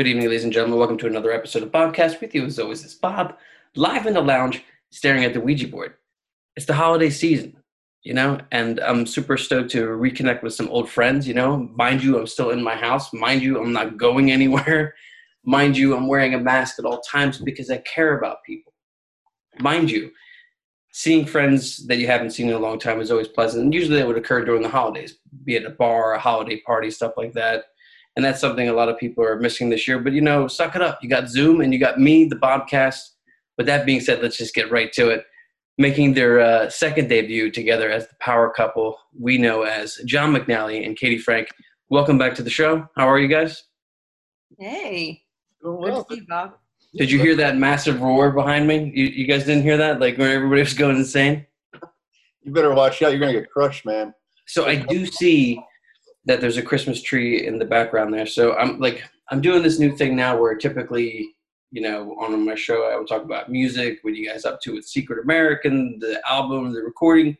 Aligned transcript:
Good 0.00 0.06
evening, 0.06 0.28
ladies 0.28 0.44
and 0.44 0.52
gentlemen. 0.54 0.78
Welcome 0.78 0.96
to 0.96 1.06
another 1.06 1.30
episode 1.30 1.62
of 1.62 1.70
Bobcast. 1.70 2.22
With 2.22 2.34
you, 2.34 2.46
as 2.46 2.58
always, 2.58 2.82
is 2.86 2.94
Bob, 2.94 3.36
live 3.76 4.06
in 4.06 4.14
the 4.14 4.22
lounge, 4.22 4.64
staring 4.88 5.26
at 5.26 5.34
the 5.34 5.42
Ouija 5.42 5.68
board. 5.68 5.92
It's 6.56 6.64
the 6.64 6.72
holiday 6.72 7.10
season, 7.10 7.58
you 8.02 8.14
know, 8.14 8.40
and 8.50 8.80
I'm 8.80 9.04
super 9.04 9.36
stoked 9.36 9.70
to 9.72 9.88
reconnect 9.88 10.42
with 10.42 10.54
some 10.54 10.70
old 10.70 10.88
friends, 10.88 11.28
you 11.28 11.34
know. 11.34 11.68
Mind 11.74 12.02
you, 12.02 12.18
I'm 12.18 12.26
still 12.26 12.48
in 12.48 12.64
my 12.64 12.76
house. 12.76 13.12
Mind 13.12 13.42
you, 13.42 13.60
I'm 13.60 13.74
not 13.74 13.98
going 13.98 14.30
anywhere. 14.32 14.94
Mind 15.44 15.76
you, 15.76 15.94
I'm 15.94 16.06
wearing 16.06 16.32
a 16.32 16.40
mask 16.40 16.78
at 16.78 16.86
all 16.86 17.02
times 17.02 17.36
because 17.36 17.70
I 17.70 17.76
care 17.76 18.16
about 18.16 18.42
people. 18.46 18.72
Mind 19.58 19.90
you, 19.90 20.12
seeing 20.92 21.26
friends 21.26 21.86
that 21.88 21.98
you 21.98 22.06
haven't 22.06 22.30
seen 22.30 22.48
in 22.48 22.54
a 22.54 22.58
long 22.58 22.78
time 22.78 23.02
is 23.02 23.10
always 23.10 23.28
pleasant. 23.28 23.64
And 23.64 23.74
usually 23.74 23.98
that 23.98 24.06
would 24.06 24.16
occur 24.16 24.46
during 24.46 24.62
the 24.62 24.68
holidays, 24.70 25.18
be 25.44 25.56
it 25.56 25.66
a 25.66 25.70
bar, 25.70 26.14
a 26.14 26.18
holiday 26.18 26.58
party, 26.62 26.90
stuff 26.90 27.12
like 27.18 27.34
that 27.34 27.64
and 28.16 28.24
that's 28.24 28.40
something 28.40 28.68
a 28.68 28.72
lot 28.72 28.88
of 28.88 28.98
people 28.98 29.24
are 29.24 29.38
missing 29.38 29.70
this 29.70 29.86
year. 29.86 29.98
But 29.98 30.12
you 30.12 30.20
know, 30.20 30.48
suck 30.48 30.76
it 30.76 30.82
up. 30.82 30.98
You 31.02 31.08
got 31.08 31.28
Zoom 31.28 31.60
and 31.60 31.72
you 31.72 31.78
got 31.78 32.00
me, 32.00 32.24
the 32.24 32.36
Bobcast. 32.36 33.00
With 33.56 33.66
that 33.66 33.86
being 33.86 34.00
said, 34.00 34.22
let's 34.22 34.38
just 34.38 34.54
get 34.54 34.70
right 34.70 34.92
to 34.94 35.10
it. 35.10 35.24
Making 35.78 36.14
their 36.14 36.40
uh, 36.40 36.70
second 36.70 37.08
debut 37.08 37.50
together 37.50 37.90
as 37.90 38.08
the 38.08 38.14
power 38.20 38.50
couple 38.50 38.96
we 39.18 39.38
know 39.38 39.62
as 39.62 39.98
Jon 40.06 40.34
McNally 40.34 40.84
and 40.84 40.96
Katie 40.96 41.18
Frank. 41.18 41.48
Welcome 41.88 42.18
back 42.18 42.34
to 42.36 42.42
the 42.42 42.50
show. 42.50 42.86
How 42.96 43.08
are 43.08 43.18
you 43.18 43.28
guys? 43.28 43.64
Hey. 44.58 45.22
Good 45.62 45.94
to 45.94 46.04
see 46.08 46.16
you, 46.16 46.26
Bob. 46.26 46.54
Did 46.94 47.10
you 47.10 47.20
hear 47.20 47.36
that 47.36 47.56
massive 47.56 48.00
roar 48.00 48.32
behind 48.32 48.66
me? 48.66 48.90
You, 48.94 49.04
you 49.04 49.26
guys 49.26 49.44
didn't 49.44 49.62
hear 49.62 49.76
that? 49.76 50.00
Like 50.00 50.18
when 50.18 50.30
everybody 50.30 50.62
was 50.62 50.74
going 50.74 50.96
insane? 50.96 51.46
You 52.42 52.52
better 52.52 52.74
watch 52.74 53.02
out. 53.02 53.10
You're 53.10 53.20
gonna 53.20 53.32
get 53.32 53.50
crushed, 53.50 53.86
man. 53.86 54.12
So 54.46 54.66
I 54.66 54.76
do 54.76 55.06
see 55.06 55.62
that 56.26 56.40
there's 56.40 56.56
a 56.56 56.62
Christmas 56.62 57.02
tree 57.02 57.46
in 57.46 57.58
the 57.58 57.64
background 57.64 58.12
there. 58.12 58.26
So 58.26 58.54
I'm 58.54 58.78
like, 58.78 59.02
I'm 59.30 59.40
doing 59.40 59.62
this 59.62 59.78
new 59.78 59.96
thing 59.96 60.16
now 60.16 60.38
where 60.38 60.54
typically, 60.56 61.34
you 61.70 61.80
know, 61.80 62.16
on 62.20 62.44
my 62.44 62.54
show 62.54 62.90
I 62.90 62.96
would 62.96 63.08
talk 63.08 63.22
about 63.22 63.50
music, 63.50 64.00
what 64.02 64.14
you 64.14 64.28
guys 64.28 64.44
up 64.44 64.60
to 64.62 64.74
with 64.74 64.84
Secret 64.84 65.22
American, 65.22 65.98
the 65.98 66.20
album, 66.28 66.72
the 66.72 66.82
recording. 66.82 67.36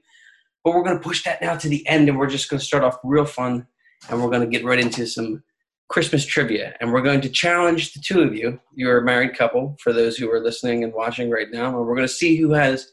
But 0.65 0.75
we're 0.75 0.85
gonna 0.85 1.01
push 1.01 1.25
that 1.25 1.43
now 1.43 1.57
to 1.57 1.69
the 1.69 1.87
end, 1.87 2.09
and 2.09 2.19
we're 2.19 2.29
just 2.29 2.49
gonna 2.49 2.61
start 2.61 2.85
off 2.85 2.99
real 3.03 3.25
fun, 3.25 3.67
and 4.09 4.23
we're 4.23 4.31
gonna 4.31 4.47
get 4.47 4.65
right 4.65 4.79
into 4.79 5.07
some 5.07 5.43
Christmas 5.89 6.25
trivia, 6.25 6.75
and 6.81 6.93
we're 6.93 7.03
going 7.03 7.21
to 7.23 7.29
challenge 7.29 7.93
the 7.93 8.01
two 8.01 8.23
of 8.23 8.35
you. 8.35 8.61
You're 8.75 8.99
a 8.99 9.05
married 9.05 9.37
couple, 9.37 9.77
for 9.83 9.93
those 9.93 10.17
who 10.17 10.31
are 10.31 10.41
listening 10.41 10.85
and 10.85 10.93
watching 10.93 11.31
right 11.31 11.51
now, 11.51 11.67
and 11.67 11.87
we're 11.87 11.97
gonna 11.97 12.09
see 12.09 12.37
who 12.37 12.53
has 12.53 12.93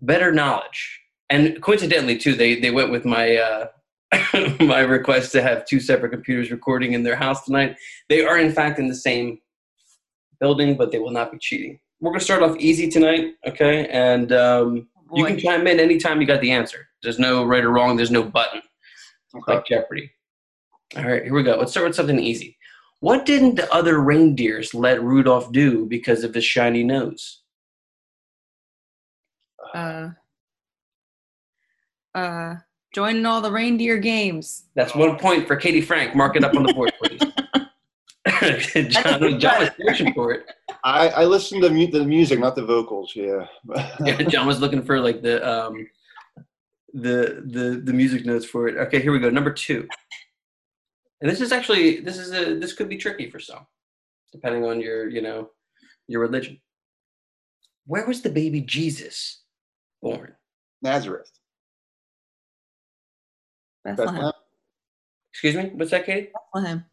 better 0.00 0.32
knowledge. 0.32 1.00
And 1.28 1.60
coincidentally, 1.60 2.16
too, 2.16 2.34
they 2.34 2.58
they 2.58 2.70
went 2.70 2.90
with 2.90 3.04
my. 3.04 3.36
Uh, 3.36 3.66
my 4.60 4.80
request 4.80 5.32
to 5.32 5.42
have 5.42 5.66
two 5.66 5.80
separate 5.80 6.10
computers 6.10 6.50
recording 6.50 6.92
in 6.92 7.02
their 7.02 7.16
house 7.16 7.44
tonight. 7.44 7.76
They 8.08 8.24
are, 8.24 8.38
in 8.38 8.52
fact, 8.52 8.78
in 8.78 8.88
the 8.88 8.94
same 8.94 9.38
building, 10.40 10.76
but 10.76 10.90
they 10.90 10.98
will 10.98 11.10
not 11.10 11.32
be 11.32 11.38
cheating. 11.38 11.78
We're 12.00 12.10
going 12.10 12.20
to 12.20 12.24
start 12.24 12.42
off 12.42 12.56
easy 12.58 12.88
tonight, 12.88 13.34
okay? 13.46 13.86
And 13.88 14.32
um, 14.32 14.88
you 15.14 15.24
can 15.24 15.38
chime 15.38 15.66
in 15.66 15.80
anytime 15.80 16.20
you 16.20 16.26
got 16.26 16.40
the 16.40 16.52
answer. 16.52 16.88
There's 17.02 17.18
no 17.18 17.44
right 17.44 17.64
or 17.64 17.70
wrong, 17.70 17.96
there's 17.96 18.10
no 18.10 18.22
button 18.22 18.62
Okay. 19.34 19.54
like 19.54 19.66
Jeopardy. 19.66 20.10
All 20.96 21.04
right, 21.04 21.22
here 21.22 21.34
we 21.34 21.42
go. 21.42 21.56
Let's 21.56 21.72
start 21.72 21.86
with 21.86 21.96
something 21.96 22.18
easy. 22.18 22.56
What 23.00 23.26
didn't 23.26 23.56
the 23.56 23.72
other 23.72 24.00
reindeers 24.00 24.74
let 24.74 25.02
Rudolph 25.02 25.52
do 25.52 25.86
because 25.86 26.24
of 26.24 26.34
his 26.34 26.44
shiny 26.44 26.82
nose? 26.82 27.42
Uh, 29.74 30.08
uh, 32.14 32.54
joining 32.92 33.26
all 33.26 33.40
the 33.40 33.50
reindeer 33.50 33.98
games. 33.98 34.64
That's 34.74 34.94
one 34.94 35.18
point 35.18 35.46
for 35.46 35.56
Katie 35.56 35.80
Frank. 35.80 36.14
Mark 36.14 36.36
it 36.36 36.44
up 36.44 36.54
on 36.54 36.62
the 36.62 36.72
board, 36.72 36.92
please. 37.00 37.20
Jon, 38.88 39.40
Jon 39.40 39.60
was 39.60 39.70
searching 39.80 40.12
for 40.14 40.32
it. 40.32 40.46
I, 40.84 41.08
I 41.08 41.24
listened 41.24 41.62
to 41.62 41.70
mu- 41.70 41.90
the 41.90 42.04
music, 42.04 42.38
not 42.38 42.54
the 42.54 42.64
vocals. 42.64 43.12
Yeah. 43.14 43.46
yeah, 44.04 44.22
Jon 44.28 44.46
was 44.46 44.60
looking 44.60 44.82
for 44.82 45.00
like 45.00 45.22
the 45.22 45.46
um 45.48 45.86
the 46.92 47.42
the 47.46 47.80
the 47.84 47.92
music 47.92 48.24
notes 48.26 48.44
for 48.44 48.68
it. 48.68 48.76
Okay, 48.76 49.00
here 49.00 49.12
we 49.12 49.18
go. 49.18 49.30
Number 49.30 49.52
two. 49.52 49.88
And 51.20 51.30
this 51.30 51.40
is 51.40 51.52
actually 51.52 52.00
this 52.00 52.18
is 52.18 52.32
a 52.32 52.58
this 52.58 52.72
could 52.74 52.88
be 52.88 52.96
tricky 52.96 53.30
for 53.30 53.40
some, 53.40 53.66
depending 54.32 54.64
on 54.64 54.80
your 54.80 55.08
you 55.08 55.22
know 55.22 55.50
your 56.06 56.20
religion. 56.20 56.60
Where 57.86 58.06
was 58.06 58.22
the 58.22 58.30
baby 58.30 58.60
Jesus 58.60 59.42
born? 60.02 60.34
Nazareth. 60.82 61.30
Bethlehem. 63.96 64.14
Bethlehem. 64.14 64.32
Excuse 65.32 65.54
me, 65.56 65.70
what's 65.74 65.90
that, 65.90 66.06
Katie? 66.06 66.30
Bethlehem. 66.54 66.84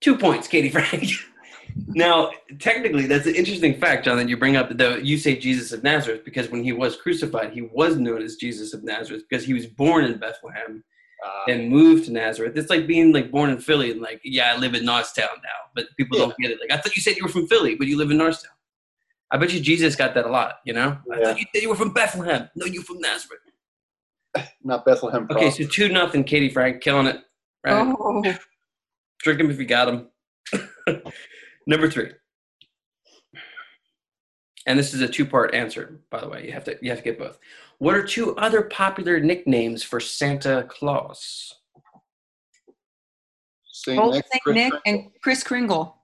Two 0.00 0.16
points, 0.18 0.48
Katie 0.48 0.68
Frank. 0.68 1.10
now, 1.88 2.30
technically, 2.58 3.06
that's 3.06 3.26
an 3.26 3.34
interesting 3.34 3.78
fact, 3.78 4.04
Jon, 4.04 4.16
that 4.18 4.28
you 4.28 4.36
bring 4.36 4.56
up. 4.56 4.76
Though 4.76 4.96
you 4.96 5.18
say 5.18 5.36
Jesus 5.36 5.72
of 5.72 5.82
Nazareth 5.82 6.24
because 6.24 6.50
when 6.50 6.62
he 6.64 6.72
was 6.72 6.96
crucified, 6.96 7.52
he 7.52 7.62
was 7.62 7.96
known 7.96 8.22
as 8.22 8.36
Jesus 8.36 8.74
of 8.74 8.84
Nazareth 8.84 9.22
because 9.28 9.44
he 9.44 9.54
was 9.54 9.66
born 9.66 10.04
in 10.04 10.18
Bethlehem 10.18 10.84
Uh, 11.24 11.50
and 11.50 11.70
moved 11.70 12.04
to 12.04 12.12
Nazareth. 12.12 12.54
It's 12.56 12.68
like 12.68 12.86
being 12.86 13.10
like 13.10 13.30
born 13.30 13.48
in 13.48 13.58
Philly 13.58 13.90
and 13.90 14.02
like, 14.02 14.20
yeah, 14.22 14.52
I 14.52 14.58
live 14.58 14.74
in 14.74 14.84
Norristown 14.84 15.36
now, 15.42 15.60
but 15.74 15.86
people 15.96 16.18
don't 16.18 16.36
get 16.38 16.50
it. 16.50 16.58
Like, 16.60 16.70
I 16.70 16.76
thought 16.80 16.94
you 16.94 17.00
said 17.02 17.16
you 17.16 17.24
were 17.24 17.30
from 17.30 17.46
Philly, 17.46 17.74
but 17.74 17.86
you 17.86 17.96
live 17.96 18.10
in 18.10 18.18
Norristown. 18.18 18.52
I 19.30 19.38
bet 19.38 19.52
you 19.52 19.60
Jesus 19.60 19.96
got 19.96 20.12
that 20.14 20.26
a 20.26 20.28
lot. 20.28 20.56
You 20.66 20.74
know, 20.74 20.98
I 21.10 21.22
thought 21.22 21.40
you 21.40 21.46
said 21.52 21.62
you 21.62 21.70
were 21.70 21.74
from 21.74 21.94
Bethlehem. 21.94 22.50
No, 22.54 22.66
you're 22.66 22.82
from 22.84 23.00
Nazareth. 23.00 23.40
Not 24.64 24.84
Bethlehem. 24.84 25.26
Okay, 25.30 25.50
so 25.50 25.64
two 25.66 25.88
nothing, 25.88 26.24
Katie 26.24 26.48
Frank, 26.50 26.80
killing 26.82 27.06
it. 27.06 27.20
Right, 27.64 27.94
Oh, 27.98 28.22
drink 29.22 29.40
him 29.40 29.50
if 29.50 29.58
you 29.58 29.64
got 29.66 29.88
him. 29.88 30.08
Number 31.66 31.90
three, 31.90 32.12
and 34.66 34.78
this 34.78 34.94
is 34.94 35.00
a 35.00 35.08
two-part 35.08 35.54
answer, 35.54 36.00
by 36.10 36.20
the 36.20 36.28
way. 36.28 36.46
You 36.46 36.52
have 36.52 36.64
to 36.64 36.78
you 36.80 36.90
have 36.90 36.98
to 36.98 37.04
get 37.04 37.18
both. 37.18 37.38
What 37.78 37.94
are 37.94 38.04
two 38.06 38.36
other 38.36 38.62
popular 38.62 39.18
nicknames 39.20 39.82
for 39.82 39.98
Santa 40.00 40.64
Claus? 40.68 41.52
Saint 43.72 43.98
Old 44.00 44.14
Nick, 44.14 44.24
Saint 44.32 44.42
Chris 44.42 44.54
Nick 44.54 44.70
Kringle. 44.72 44.80
and 44.86 45.10
Chris 45.22 45.42
Kringle. 45.42 45.96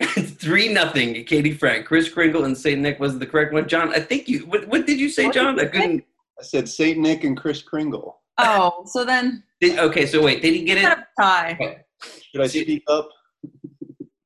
Three 0.02 0.72
nothing. 0.72 1.24
Katie 1.24 1.52
Frank, 1.52 1.86
Chris 1.86 2.08
Kringle, 2.08 2.44
and 2.44 2.56
Saint 2.56 2.80
Nick 2.80 2.98
was 3.00 3.18
the 3.18 3.26
correct 3.26 3.52
one. 3.52 3.68
Jon, 3.68 3.94
I 3.94 4.00
think 4.00 4.28
you. 4.28 4.40
What, 4.46 4.66
what 4.68 4.86
did 4.86 4.98
you 4.98 5.08
say, 5.08 5.26
What 5.26 5.34
Jon? 5.34 5.58
I 5.58 5.62
you 5.64 5.68
say? 5.68 5.72
couldn't. 5.72 6.04
I 6.38 6.42
said 6.42 6.68
Saint 6.68 6.98
Nick 6.98 7.24
and 7.24 7.36
Chris 7.36 7.62
Kringle. 7.62 8.20
Oh, 8.38 8.84
so 8.86 9.04
then 9.04 9.42
Did, 9.60 9.78
okay, 9.78 10.06
so 10.06 10.22
wait, 10.22 10.42
did 10.42 10.54
he 10.54 10.64
get 10.64 10.78
kind 10.82 10.92
it? 10.92 10.98
of 10.98 11.04
tie. 11.18 11.84
Should 12.02 12.42
I 12.42 12.46
speak 12.46 12.82
up? 12.88 13.08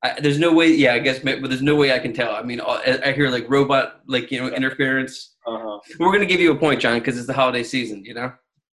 I, 0.03 0.19
there's 0.21 0.39
no 0.39 0.53
way. 0.53 0.69
Yeah, 0.73 0.95
I 0.95 0.99
guess, 0.99 1.19
but 1.21 1.43
there's 1.43 1.63
no 1.63 1.77
way 1.77 1.93
I 1.93 1.99
can 1.99 2.13
tell. 2.13 2.35
I 2.35 2.43
mean, 2.43 2.61
I, 2.61 3.01
I 3.05 3.13
hear 3.13 3.29
like 3.29 3.49
robot, 3.51 4.01
like 4.07 4.31
you 4.33 4.41
know, 4.41 4.49
interference. 4.49 5.37
Uh-huh. 5.47 5.79
We're 5.99 6.13
gonna 6.13 6.27
give 6.27 6.41
you 6.41 6.53
a 6.53 6.57
point, 6.57 6.81
Jon, 6.81 6.99
because 6.99 7.19
it's 7.19 7.27
the 7.27 7.35
holiday 7.35 7.63
season. 7.63 8.05
You 8.05 8.15
know. 8.15 8.33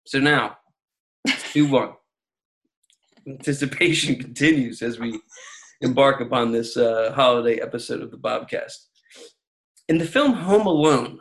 So 0.06 0.20
now, 0.20 0.58
two 1.50 1.68
one. 1.68 1.92
Anticipation 3.26 4.16
continues 4.16 4.82
as 4.82 4.98
we 4.98 5.18
embark 5.80 6.20
upon 6.20 6.52
this 6.52 6.76
uh, 6.76 7.10
holiday 7.14 7.58
episode 7.58 8.02
of 8.02 8.10
the 8.10 8.18
Bobcast. 8.18 8.74
In 9.88 9.96
the 9.96 10.04
film 10.04 10.34
Home 10.34 10.66
Alone, 10.66 11.20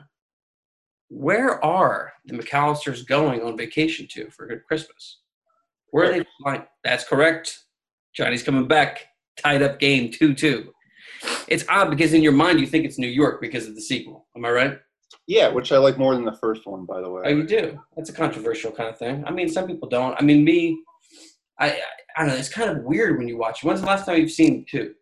where 1.14 1.64
are 1.64 2.12
the 2.26 2.38
McAllisters 2.38 3.06
going 3.06 3.42
on 3.42 3.56
vacation 3.56 4.08
to 4.12 4.30
for 4.32 4.48
Christmas? 4.68 5.20
Where 5.92 6.10
are 6.10 6.14
they 6.14 6.26
flying? 6.42 6.64
That's 6.84 7.04
correct. 7.04 7.66
Johnny's 8.16 8.44
coming 8.44 8.68
back. 8.68 9.06
Tied 9.38 9.62
up 9.62 9.80
game 9.80 10.12
2 10.12 10.34
2. 10.34 10.74
It's 11.48 11.66
odd 11.70 11.90
because 11.90 12.14
in 12.14 12.24
your 12.24 12.32
mind 12.32 12.60
you 12.60 12.68
think 12.68 12.86
it's 12.86 12.98
New 12.98 13.08
York 13.08 13.42
because 13.42 13.68
of 13.68 13.76
the 13.76 13.82
sequel. 13.82 14.28
Am 14.36 14.46
I 14.46 14.52
right? 14.52 14.80
Yeah, 15.28 15.50
which 15.50 15.72
I 15.72 15.78
like 15.78 15.98
more 15.98 16.16
than 16.16 16.26
the 16.26 16.38
first 16.38 16.66
one, 16.66 16.86
by 16.86 17.00
the 17.00 17.10
way. 17.10 17.22
Oh, 17.26 17.30
you 17.30 17.44
do? 17.46 17.80
That's 17.96 18.10
a 18.10 18.14
controversial 18.14 18.72
kind 18.72 18.90
of 18.90 18.98
thing. 18.98 19.24
I 19.26 19.32
mean, 19.32 19.48
some 19.50 19.68
people 19.68 19.88
don't. 19.88 20.16
I 20.20 20.24
mean, 20.24 20.44
me, 20.44 20.82
I, 21.60 21.72
I, 21.72 21.82
I 22.18 22.20
don't 22.22 22.30
know. 22.30 22.36
It's 22.36 22.50
kind 22.50 22.70
of 22.70 22.84
weird 22.84 23.18
when 23.18 23.28
you 23.28 23.38
watch. 23.38 23.64
it. 23.64 23.68
When's 23.68 23.82
the 23.82 23.88
last 23.88 24.06
time 24.06 24.20
you've 24.20 24.32
seen 24.32 24.66
two? 24.70 24.94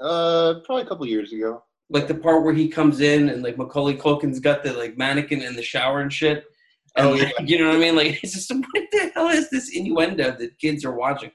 Uh, 0.00 0.54
probably 0.64 0.82
a 0.82 0.86
couple 0.86 1.06
years 1.06 1.32
ago. 1.32 1.62
Like 1.88 2.08
the 2.08 2.14
part 2.14 2.42
where 2.44 2.54
he 2.54 2.68
comes 2.68 3.00
in 3.00 3.28
and 3.28 3.42
like 3.42 3.58
Macaulay 3.58 3.94
Culkin's 3.96 4.40
got 4.40 4.62
the 4.62 4.72
like 4.72 4.98
mannequin 4.98 5.42
in 5.42 5.54
the 5.54 5.62
shower 5.62 6.00
and 6.00 6.12
shit. 6.12 6.44
And, 6.96 7.06
Oh, 7.06 7.14
yeah. 7.14 7.30
like, 7.38 7.48
you 7.48 7.58
know 7.58 7.68
what 7.68 7.76
I 7.76 7.78
mean? 7.78 7.94
Like, 7.94 8.18
it's 8.22 8.32
just 8.34 8.50
what 8.52 8.84
the 8.90 9.10
hell 9.14 9.28
is 9.28 9.50
this 9.50 9.70
innuendo 9.76 10.32
that 10.36 10.58
kids 10.58 10.84
are 10.84 10.96
watching? 10.96 11.30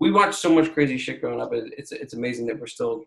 We 0.00 0.10
watched 0.10 0.34
so 0.34 0.52
much 0.52 0.72
crazy 0.74 0.98
shit 0.98 1.20
growing 1.20 1.40
up. 1.40 1.50
It's 1.52 1.92
it's 1.92 2.14
amazing 2.14 2.46
that 2.46 2.58
we're 2.60 2.66
still 2.66 3.04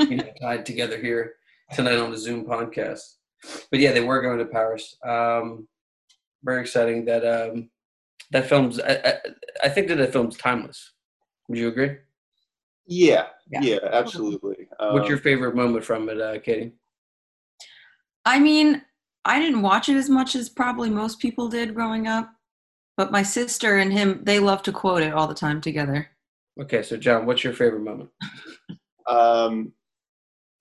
you 0.00 0.16
know, 0.16 0.30
tied 0.40 0.64
together 0.64 0.96
here 0.96 1.34
tonight 1.72 1.98
on 1.98 2.10
the 2.10 2.18
Zoom 2.18 2.44
podcast. 2.46 3.16
But 3.70 3.80
yeah, 3.80 3.92
they 3.92 4.00
were 4.00 4.22
going 4.22 4.38
to 4.38 4.46
Paris. 4.46 4.96
Um, 5.04 5.68
very 6.42 6.60
exciting. 6.62 7.04
That 7.04 7.24
um, 7.26 7.68
that 8.30 8.48
film's. 8.48 8.80
I, 8.80 8.92
I, 9.04 9.14
I 9.64 9.68
think 9.68 9.88
that 9.88 9.96
that 9.96 10.12
film's 10.12 10.36
timeless. 10.36 10.92
Would 11.48 11.58
you 11.58 11.68
agree? 11.68 11.96
Yeah, 12.86 13.26
Yeah. 13.50 13.60
yeah, 13.62 13.78
absolutely. 13.92 14.68
What's 14.78 15.04
Um, 15.04 15.08
your 15.08 15.18
favorite 15.18 15.54
moment 15.54 15.84
from 15.84 16.08
it, 16.08 16.20
uh, 16.20 16.38
Katie? 16.40 16.72
I 18.24 18.38
mean, 18.38 18.82
I 19.24 19.38
didn't 19.38 19.62
watch 19.62 19.88
it 19.88 19.96
as 19.96 20.08
much 20.10 20.34
as 20.34 20.48
probably 20.48 20.90
most 20.90 21.18
people 21.18 21.48
did 21.48 21.74
growing 21.74 22.06
up, 22.06 22.30
but 22.96 23.10
my 23.12 23.22
sister 23.22 23.78
and 23.78 23.92
him, 23.92 24.20
they 24.24 24.38
love 24.38 24.62
to 24.64 24.72
quote 24.72 25.02
it 25.02 25.12
all 25.14 25.26
the 25.26 25.34
time 25.34 25.60
together. 25.60 26.08
Okay, 26.60 26.82
so 26.82 26.96
Jon, 26.96 27.26
what's 27.26 27.42
your 27.42 27.52
favorite 27.52 27.80
moment? 27.82 28.10
Um, 29.08 29.72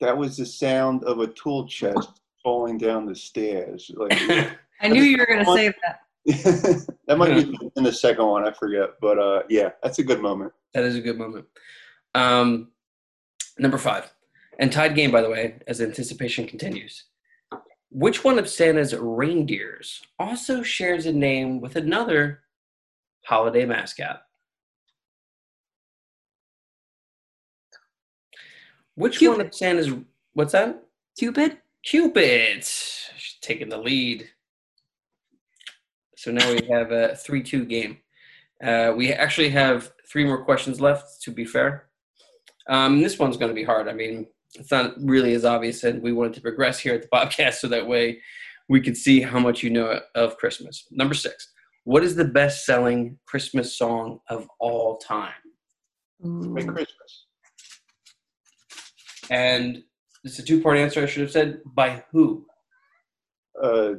that 0.02 0.18
was 0.18 0.38
the 0.38 0.46
sound 0.46 1.04
of 1.04 1.20
a 1.20 1.28
tool 1.28 1.68
chest 1.68 2.20
falling 2.42 2.78
down 2.78 3.06
the 3.06 3.16
stairs. 3.16 3.92
Like 3.96 4.12
I 4.82 4.88
knew 4.90 5.04
you 5.04 5.18
were 5.18 5.26
going 5.26 5.46
to 5.46 5.54
say 5.54 5.74
that. 5.84 6.88
that 7.08 7.18
might 7.18 7.36
be 7.36 7.58
in 7.76 7.84
the 7.84 7.92
second 7.94 8.26
one. 8.26 8.46
I 8.48 8.52
forget, 8.52 8.92
but 9.02 9.20
uh, 9.20 9.44
yeah, 9.50 9.70
that's 9.82 10.00
a 10.00 10.04
good 10.04 10.22
moment. 10.22 10.52
That 10.74 10.84
is 10.84 10.96
a 10.96 11.02
good 11.02 11.18
moment. 11.18 11.46
Um, 12.16 12.72
number 13.58 13.78
five, 13.78 14.12
and 14.60 14.72
tied 14.72 14.96
game, 14.96 15.12
by 15.12 15.22
the 15.22 15.30
way, 15.30 15.60
as 15.68 15.82
anticipation 15.82 16.48
continues. 16.48 17.06
Which 17.90 18.24
one 18.24 18.40
of 18.40 18.50
Santa's 18.50 18.96
reindeers 18.96 20.02
also 20.18 20.64
shares 20.64 21.06
a 21.06 21.14
name 21.14 21.62
with 21.62 21.76
another 21.76 22.42
holiday 23.26 23.66
mascot? 23.66 24.24
Which 28.96 29.22
one 29.22 29.42
of 29.42 29.54
Santa's 29.54 29.92
what's 30.34 30.54
that? 30.54 30.84
Cupid? 31.18 31.58
Cupid 31.84 32.64
She's 32.64 33.38
taking 33.42 33.70
the 33.70 33.78
lead. 33.78 34.30
So 36.16 36.32
now 36.32 36.50
we 36.52 36.66
have 36.72 36.92
a 36.92 37.16
three-two 37.16 37.66
game. 37.66 37.98
Uh, 38.64 38.94
we 38.96 39.12
actually 39.12 39.50
have 39.50 39.92
three 40.10 40.24
more 40.24 40.46
questions 40.46 40.80
left. 40.80 41.22
To 41.24 41.32
be 41.32 41.44
fair, 41.44 41.90
um, 42.70 43.02
this 43.02 43.20
one's 43.20 43.38
going 43.38 43.50
to 43.50 43.56
be 43.56 43.64
hard. 43.64 43.88
I 43.88 43.94
mean, 43.94 44.28
it's 44.56 44.72
not 44.72 44.94
really 45.00 45.34
as 45.34 45.46
obvious, 45.46 45.84
and 45.84 46.02
we 46.02 46.14
wanted 46.14 46.34
to 46.36 46.42
progress 46.42 46.80
here 46.80 46.94
at 46.94 47.02
the 47.02 47.08
podcast 47.08 47.56
so 47.56 47.68
that 47.68 47.88
way 47.88 48.22
we 48.70 48.82
could 48.82 48.98
see 48.98 49.22
how 49.22 49.40
much 49.40 49.64
you 49.64 49.70
know 49.70 50.00
of 50.16 50.38
Christmas. 50.38 50.88
Number 50.92 51.14
six. 51.14 51.50
What 51.86 52.04
is 52.04 52.16
the 52.16 52.26
best-selling 52.26 53.20
Christmas 53.26 53.78
song 53.78 54.20
of 54.30 54.48
all 54.60 54.98
time? 54.98 55.34
Merry 56.22 56.66
Christmas. 56.66 57.26
And 59.30 59.84
it's 60.24 60.40
a 60.40 60.44
two-part 60.44 60.78
answer. 60.78 61.04
I 61.04 61.08
should 61.08 61.24
have 61.24 61.32
said 61.32 61.60
by 61.66 62.04
who. 62.12 62.46
Uh, 63.62 63.96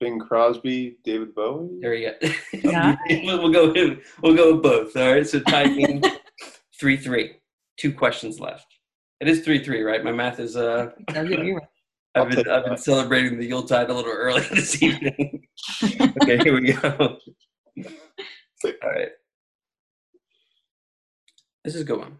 Bing 0.00 0.18
Crosby, 0.20 0.98
David 1.04 1.34
Bowie. 1.34 1.78
There 1.80 1.94
you 1.94 2.12
go. 2.20 2.28
Yeah. 2.52 2.96
we'll, 3.08 3.42
we'll 3.42 3.52
go. 3.52 3.72
With, 3.72 3.98
we'll 4.22 4.36
go 4.36 4.54
with 4.54 4.62
both. 4.62 4.96
All 4.96 5.12
right. 5.12 5.26
So 5.26 5.40
tie 5.40 5.66
game 5.66 6.02
three 6.80 6.96
three. 6.96 7.37
Two 7.78 7.92
questions 7.92 8.40
left. 8.40 8.66
It 9.20 9.28
is 9.28 9.40
three 9.44 9.62
three, 9.64 9.82
right? 9.82 10.02
My 10.04 10.12
math 10.12 10.40
is. 10.40 10.56
Uh, 10.56 10.90
So 11.12 11.22
you're- 11.22 11.46
you're 11.46 11.56
right. 11.58 11.68
I've 12.14 12.30
been 12.30 12.48
I've 12.48 12.64
been 12.64 12.76
celebrating 12.76 13.38
the 13.38 13.46
Yuletide 13.46 13.90
a 13.90 13.94
little 13.94 14.10
early 14.12 14.40
this 14.50 14.82
evening. 14.82 15.46
okay, 16.22 16.38
here 16.38 16.54
we 16.60 16.72
go. 16.72 16.90
All 18.64 18.90
right. 18.90 19.10
This 21.64 21.74
is 21.74 21.82
a 21.82 21.84
good 21.84 21.98
one. 21.98 22.18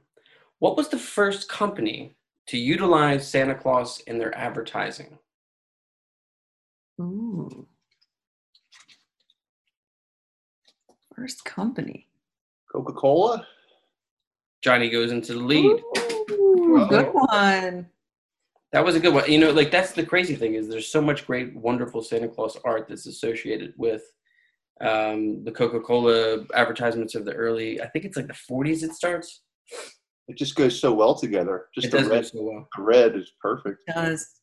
What 0.61 0.77
was 0.77 0.89
the 0.89 0.99
first 0.99 1.49
company 1.49 2.17
to 2.47 2.59
utilize 2.59 3.27
Santa 3.29 3.55
Claus 3.55 4.01
in 4.01 4.19
their 4.19 4.37
advertising? 4.37 5.19
Ooh. 7.01 7.67
First 11.17 11.45
company. 11.45 12.07
Coca 12.71 12.93
Cola. 12.93 13.47
Johnny 14.63 14.91
goes 14.91 15.13
into 15.13 15.35
the 15.35 15.41
lead. 15.41 15.81
Ooh, 16.33 16.87
good 16.89 17.07
Uh-oh. 17.07 17.27
one. 17.27 17.87
That 18.73 18.85
was 18.85 18.97
a 18.97 19.01
good 19.01 19.15
one. 19.15 19.31
You 19.31 19.39
know, 19.39 19.51
like 19.53 19.71
that's 19.71 19.93
the 19.93 20.05
crazy 20.05 20.35
thing 20.35 20.55
is 20.55 20.69
there's 20.69 20.89
so 20.89 21.01
much 21.01 21.27
great, 21.27 21.55
wonderful 21.57 22.03
Santa 22.03 22.29
Claus 22.29 22.57
art 22.65 22.87
that's 22.89 23.07
associated 23.07 23.73
with 23.79 24.03
um, 24.81 25.43
the 25.45 25.53
Coca-Cola 25.53 26.45
advertisements 26.55 27.15
of 27.15 27.25
the 27.25 27.33
early. 27.33 27.81
I 27.81 27.89
think 27.89 28.05
it's 28.05 28.17
like 28.17 28.27
the 28.27 28.35
40s. 28.35 28.83
It 28.83 28.93
starts. 28.93 29.43
It 30.29 30.37
just 30.37 30.55
goes 30.55 30.79
so 30.79 30.93
well 30.93 31.15
together. 31.15 31.67
Just 31.75 31.87
It 31.87 31.91
the 31.93 31.99
does 31.99 32.09
go 32.09 32.15
red, 32.15 32.27
so 32.27 32.43
well. 32.43 32.69
the 32.77 32.83
red 32.83 33.17
is 33.17 33.33
perfect. 33.41 33.79
Does. 33.87 34.35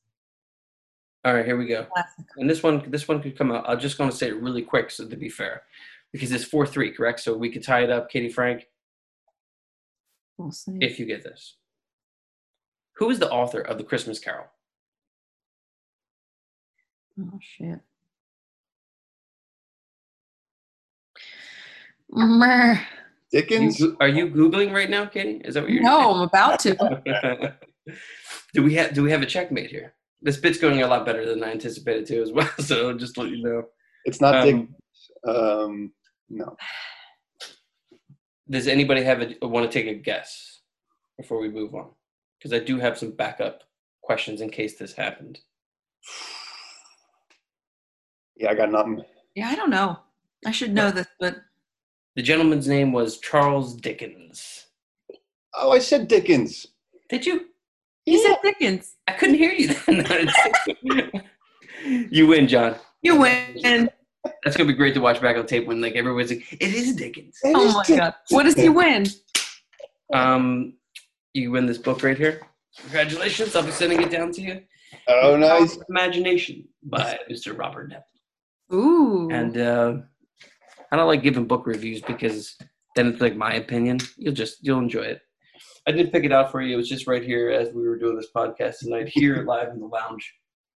All 1.23 1.33
right, 1.35 1.45
here 1.45 1.57
we 1.57 1.67
go. 1.67 1.85
Classic. 1.93 2.25
And 2.37 2.49
this 2.49 2.63
one, 2.63 2.83
this 2.89 3.07
one 3.07 3.21
could 3.21 3.37
come 3.37 3.51
out. 3.51 3.65
I'm 3.67 3.79
just 3.79 3.97
going 3.97 4.09
to 4.09 4.15
say 4.15 4.27
it 4.29 4.41
really 4.41 4.61
quick, 4.63 4.89
so 4.91 5.07
to 5.07 5.15
be 5.15 5.29
fair, 5.29 5.61
because 6.11 6.31
it's 6.31 6.43
four 6.43 6.65
three, 6.65 6.91
correct? 6.91 7.19
So 7.19 7.35
we 7.37 7.51
could 7.51 7.63
tie 7.63 7.83
it 7.83 7.89
up, 7.91 8.09
Katie 8.09 8.29
Frank, 8.29 8.67
We'll 10.37 10.51
see. 10.51 10.77
if 10.81 10.99
you 10.99 11.05
get 11.05 11.23
this. 11.23 11.55
Who 12.97 13.09
is 13.09 13.19
the 13.19 13.29
author 13.31 13.61
of 13.61 13.77
the 13.77 13.83
Christmas 13.83 14.19
Carol? 14.19 14.45
Oh 17.19 17.39
shit. 17.41 17.79
Meh. 22.09 22.77
Dickens. 23.31 23.79
go- 23.79 23.95
are 23.99 24.07
you 24.07 24.27
googling 24.29 24.71
right 24.73 24.89
now, 24.89 25.05
Katie? 25.05 25.41
Is 25.43 25.55
that 25.55 25.63
what 25.63 25.71
you're? 25.71 25.81
No, 25.83 26.13
I'm 26.13 26.21
about 26.21 26.59
to. 26.59 26.75
do 28.53 28.63
we 28.63 28.75
have 28.75 28.93
Do 28.93 29.03
we 29.03 29.11
have 29.11 29.21
a 29.21 29.25
checkmate 29.25 29.69
here? 29.69 29.93
This 30.21 30.37
bit's 30.37 30.57
going 30.57 30.81
a 30.81 30.87
lot 30.87 31.05
better 31.05 31.25
than 31.25 31.43
I 31.43 31.51
anticipated 31.51 32.05
too, 32.07 32.21
as 32.21 32.31
well. 32.31 32.49
So 32.59 32.93
just 32.93 33.15
to 33.15 33.21
let 33.21 33.31
you 33.31 33.43
know. 33.43 33.63
It's 34.05 34.21
not 34.21 34.35
Um, 34.35 34.45
Dickens. 34.45 34.69
Um, 35.27 35.91
no. 36.29 36.55
Does 38.49 38.67
anybody 38.67 39.03
have 39.03 39.21
a 39.41 39.47
want 39.47 39.69
to 39.69 39.71
take 39.71 39.87
a 39.87 39.97
guess 39.97 40.59
before 41.17 41.39
we 41.39 41.49
move 41.49 41.73
on? 41.73 41.89
Because 42.37 42.53
I 42.53 42.63
do 42.63 42.79
have 42.79 42.97
some 42.97 43.11
backup 43.11 43.63
questions 44.03 44.41
in 44.41 44.49
case 44.49 44.77
this 44.77 44.93
happened. 44.93 45.39
Yeah, 48.35 48.51
I 48.51 48.55
got 48.55 48.71
nothing. 48.71 49.03
Yeah, 49.33 49.49
I 49.49 49.55
don't 49.55 49.69
know. 49.69 49.99
I 50.45 50.51
should 50.51 50.73
know 50.73 50.91
this, 50.91 51.07
but 51.19 51.37
The 52.15 52.21
gentleman's 52.21 52.67
name 52.67 52.91
was 52.91 53.19
Charles 53.19 53.75
Dickens. 53.75 54.67
Oh, 55.55 55.71
I 55.71 55.79
said 55.79 56.07
Dickens. 56.07 56.67
Did 57.09 57.25
you? 57.25 57.45
you 58.05 58.19
said 58.19 58.37
Dickens. 58.43 58.95
I 59.07 59.13
couldn't 59.13 59.35
hear 59.35 59.51
you 59.51 59.73
then. 59.87 61.21
you 62.11 62.27
win, 62.27 62.47
Jon. 62.47 62.75
You 63.01 63.19
win. 63.19 63.89
That's 64.43 64.55
gonna 64.57 64.67
be 64.67 64.73
great 64.73 64.93
to 64.95 65.01
watch 65.01 65.21
back 65.21 65.37
on 65.37 65.45
tape 65.45 65.67
when 65.67 65.81
like 65.81 65.95
everyone's 65.95 66.31
like, 66.31 66.45
"It 66.53 66.73
is 66.73 66.95
Dickens." 66.95 67.37
It 67.43 67.55
Oh 67.55 67.67
is 67.67 67.73
my 67.73 67.83
Dick- 67.83 67.97
god. 67.99 68.13
What 68.29 68.43
does 68.43 68.55
he 68.55 68.69
win? 68.69 69.05
Um, 70.13 70.73
you 71.33 71.51
win 71.51 71.65
this 71.65 71.77
book 71.77 72.03
right 72.03 72.17
here. 72.17 72.41
Congratulations! 72.81 73.55
I'll 73.55 73.63
be 73.63 73.71
sending 73.71 74.01
it 74.01 74.09
down 74.11 74.31
to 74.33 74.41
you. 74.41 74.61
Oh, 75.07 75.35
nice. 75.35 75.77
Imagination 75.89 76.67
by 76.83 77.19
Mr. 77.29 77.57
Robert 77.57 77.89
Knapp. 77.89 78.05
Ooh. 78.73 79.29
And 79.31 79.57
uh, 79.57 79.97
I 80.91 80.95
don't 80.95 81.07
like 81.07 81.21
giving 81.23 81.45
book 81.45 81.67
reviews 81.67 82.01
because 82.01 82.55
then 82.95 83.07
it's 83.07 83.21
like 83.21 83.35
my 83.35 83.53
opinion. 83.55 83.99
You'll 84.17 84.33
just 84.33 84.57
you'll 84.65 84.79
enjoy 84.79 85.01
it. 85.03 85.21
I 85.87 85.91
did 85.91 86.11
pick 86.11 86.23
it 86.23 86.31
out 86.31 86.51
for 86.51 86.61
you. 86.61 86.73
It 86.73 86.77
was 86.77 86.89
just 86.89 87.05
right 87.07 87.23
here 87.23 87.51
as 87.51 87.71
we 87.73 87.87
were 87.87 87.97
doing 87.97 88.15
this 88.15 88.29
podcast 88.35 88.79
tonight, 88.79 89.07
here 89.07 89.43
live 89.47 89.69
in 89.69 89.79
the 89.79 89.85
lounge. 89.85 90.33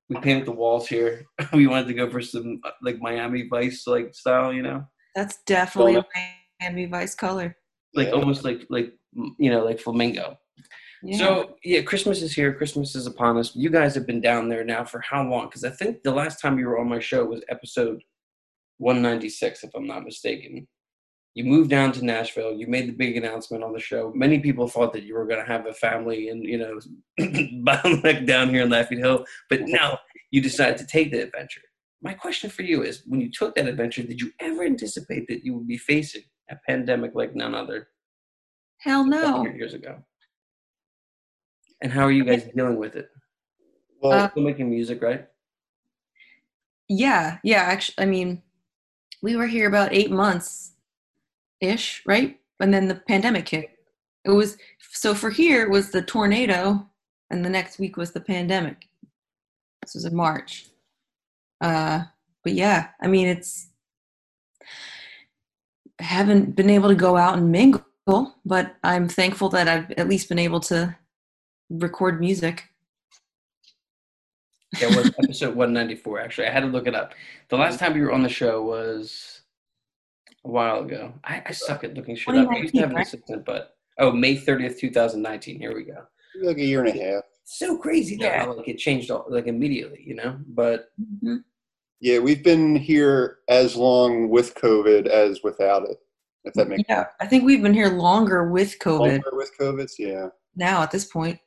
We 0.09 0.19
painted 0.21 0.45
the 0.45 0.51
walls 0.51 0.87
here. 0.87 1.25
We 1.53 1.67
wanted 1.67 1.87
to 1.87 1.93
go 1.93 2.09
for 2.09 2.21
some 2.21 2.61
like 2.81 2.99
Miami 2.99 3.47
Vice 3.47 3.85
like 3.87 4.13
style, 4.15 4.51
you 4.51 4.63
know, 4.63 4.83
That's 5.15 5.37
definitely 5.45 5.95
a 5.95 6.05
Miami 6.61 6.85
Vice 6.85 7.15
color. 7.15 7.55
like 7.93 8.07
Yeah. 8.07 8.13
almost 8.13 8.43
like 8.43 8.65
like 8.69 8.93
you 9.37 9.49
know 9.51 9.63
like 9.63 9.79
flamingo. 9.79 10.37
Yeah. 11.01 11.17
So 11.17 11.55
yeah, 11.63 11.81
Christmas 11.81 12.21
is 12.21 12.33
here. 12.33 12.53
Christmas 12.53 12.95
is 12.95 13.07
upon 13.07 13.37
us. 13.37 13.55
You 13.55 13.69
guys 13.69 13.95
have 13.95 14.05
been 14.05 14.19
down 14.21 14.49
there 14.49 14.65
now 14.65 14.83
for 14.83 14.99
how 14.99 15.23
long? 15.27 15.45
Because 15.45 15.63
I 15.63 15.69
think 15.69 16.03
the 16.03 16.11
last 16.13 16.41
time 16.41 16.59
you 16.59 16.67
were 16.67 16.79
on 16.79 16.89
my 16.89 16.99
show 16.99 17.23
was 17.25 17.41
episode 17.47 18.01
196, 18.79 19.63
if 19.63 19.71
I'm 19.75 19.87
not 19.87 20.03
mistaken. 20.03 20.67
You 21.35 21.43
moved 21.45 21.69
down 21.69 21.91
to 21.93 22.03
Nashville. 22.03 22.53
You 22.53 22.67
made 22.67 22.87
the 22.87 22.93
big 22.93 23.15
announcement 23.15 23.63
on 23.63 23.71
the 23.71 23.79
show. 23.79 24.11
Many 24.15 24.39
people 24.39 24.67
thought 24.67 24.93
that 24.93 25.03
you 25.03 25.13
were 25.13 25.27
going 25.27 25.39
to 25.39 25.45
have 25.51 25.67
a 25.67 25.73
family 25.73 26.29
and 26.29 26.43
you 26.43 26.57
know 26.57 26.79
bottleneck 27.19 28.25
down 28.25 28.49
here 28.49 28.63
in 28.63 28.69
Lafayette 28.69 29.03
Hill, 29.03 29.25
but 29.49 29.61
now 29.63 29.99
you 30.31 30.41
decided 30.41 30.77
to 30.77 30.87
take 30.87 31.11
the 31.11 31.21
adventure. 31.21 31.61
My 32.01 32.13
question 32.13 32.49
for 32.49 32.63
you 32.63 32.83
is: 32.83 33.03
When 33.05 33.21
you 33.21 33.31
took 33.31 33.55
that 33.55 33.67
adventure, 33.67 34.03
did 34.03 34.19
you 34.19 34.31
ever 34.39 34.63
anticipate 34.63 35.27
that 35.27 35.45
you 35.45 35.53
would 35.53 35.67
be 35.67 35.77
facing 35.77 36.23
a 36.49 36.55
pandemic 36.67 37.11
like 37.13 37.35
none 37.35 37.53
other? 37.53 37.89
Hell 38.79 39.05
no. 39.05 39.45
years 39.45 39.73
ago. 39.73 39.97
And 41.81 41.91
how 41.91 42.03
are 42.03 42.11
you 42.11 42.23
guys 42.25 42.49
dealing 42.55 42.77
with 42.77 42.95
it? 42.95 43.09
Well, 44.01 44.13
Uh, 44.13 44.29
Still 44.31 44.43
making 44.43 44.69
music, 44.69 45.01
right? 45.01 45.27
Yeah, 46.87 47.37
yeah. 47.43 47.61
Actually, 47.61 48.03
I 48.03 48.05
mean, 48.05 48.41
we 49.21 49.35
were 49.35 49.47
here 49.47 49.67
about 49.67 49.93
eight 49.93 50.11
months 50.11 50.73
ish, 51.61 52.01
right? 52.05 52.39
And 52.59 52.73
then 52.73 52.87
the 52.87 52.95
pandemic 52.95 53.49
hit. 53.49 53.69
It 54.25 54.31
was 54.31 54.57
so 54.91 55.13
for 55.13 55.29
here 55.29 55.63
it 55.63 55.69
was 55.69 55.91
the 55.91 56.01
tornado, 56.01 56.87
and 57.29 57.43
the 57.43 57.49
next 57.49 57.79
week 57.79 57.97
was 57.97 58.11
the 58.11 58.19
pandemic. 58.19 58.87
This 59.81 59.95
was 59.95 60.05
in 60.05 60.15
March. 60.15 60.67
Uh, 61.61 62.03
but 62.43 62.53
yeah, 62.53 62.89
I 63.01 63.07
mean, 63.07 63.27
it's 63.27 63.69
haven't 65.99 66.55
been 66.55 66.69
able 66.69 66.89
to 66.89 66.95
go 66.95 67.17
out 67.17 67.37
and 67.37 67.51
mingle, 67.51 68.35
but 68.45 68.75
I'm 68.83 69.07
thankful 69.07 69.49
that 69.49 69.67
I've 69.67 69.91
at 69.91 70.07
least 70.07 70.29
been 70.29 70.39
able 70.39 70.59
to 70.61 70.95
record 71.69 72.19
music. 72.19 72.65
Yeah, 74.79 74.91
it 74.91 74.95
was 74.95 75.11
episode 75.23 75.55
194, 75.55 76.19
actually. 76.19 76.47
I 76.47 76.51
had 76.51 76.61
to 76.61 76.67
look 76.67 76.87
it 76.87 76.95
up. 76.95 77.13
The 77.49 77.57
last 77.57 77.79
time 77.79 77.97
you 77.97 78.03
were 78.03 78.11
on 78.11 78.23
the 78.23 78.29
show 78.29 78.61
was 78.61 79.38
a 80.49 80.51
while 80.51 80.79
ago. 80.81 81.13
I, 81.23 81.43
I 81.45 81.51
suck 81.51 81.83
at 81.83 81.93
looking 81.93 82.15
shit 82.15 82.35
up. 82.35 82.49
I 82.49 82.57
used 82.57 82.73
to 82.73 82.81
have 82.81 82.91
an 82.91 82.97
assistant, 82.99 83.45
but 83.45 83.75
oh, 83.99 84.11
May 84.11 84.35
30th, 84.35 84.79
2019. 84.79 85.59
Here 85.59 85.75
we 85.75 85.83
go. 85.83 86.03
Like 86.41 86.57
a 86.57 86.63
year 86.65 86.83
and 86.83 86.99
a 86.99 87.03
half. 87.03 87.23
So 87.43 87.77
crazy 87.77 88.15
though, 88.15 88.25
Yeah. 88.25 88.45
how 88.45 88.53
like 88.53 88.67
it 88.67 88.77
changed 88.77 89.09
all, 89.11 89.25
like 89.29 89.47
immediately, 89.47 90.03
you 90.05 90.15
know. 90.15 90.37
But 90.47 90.89
Mhm. 91.23 91.43
Yeah, 92.01 92.19
we've 92.19 92.43
been 92.43 92.75
here 92.75 93.39
as 93.47 93.75
long 93.75 94.29
with 94.29 94.55
COVID 94.55 95.07
as 95.07 95.41
without 95.43 95.83
it. 95.89 95.97
If 96.45 96.53
that 96.53 96.69
makes 96.69 96.83
Yeah, 96.89 97.05
I 97.19 97.27
think 97.27 97.43
we've 97.43 97.61
been 97.61 97.73
here 97.73 97.89
longer 97.89 98.49
with 98.51 98.77
COVID 98.79 98.99
longer 98.99 99.31
with 99.33 99.51
COVID. 99.59 99.89
Yeah. 99.99 100.27
now 100.55 100.81
at 100.81 100.91
this 100.91 101.05
point. 101.05 101.39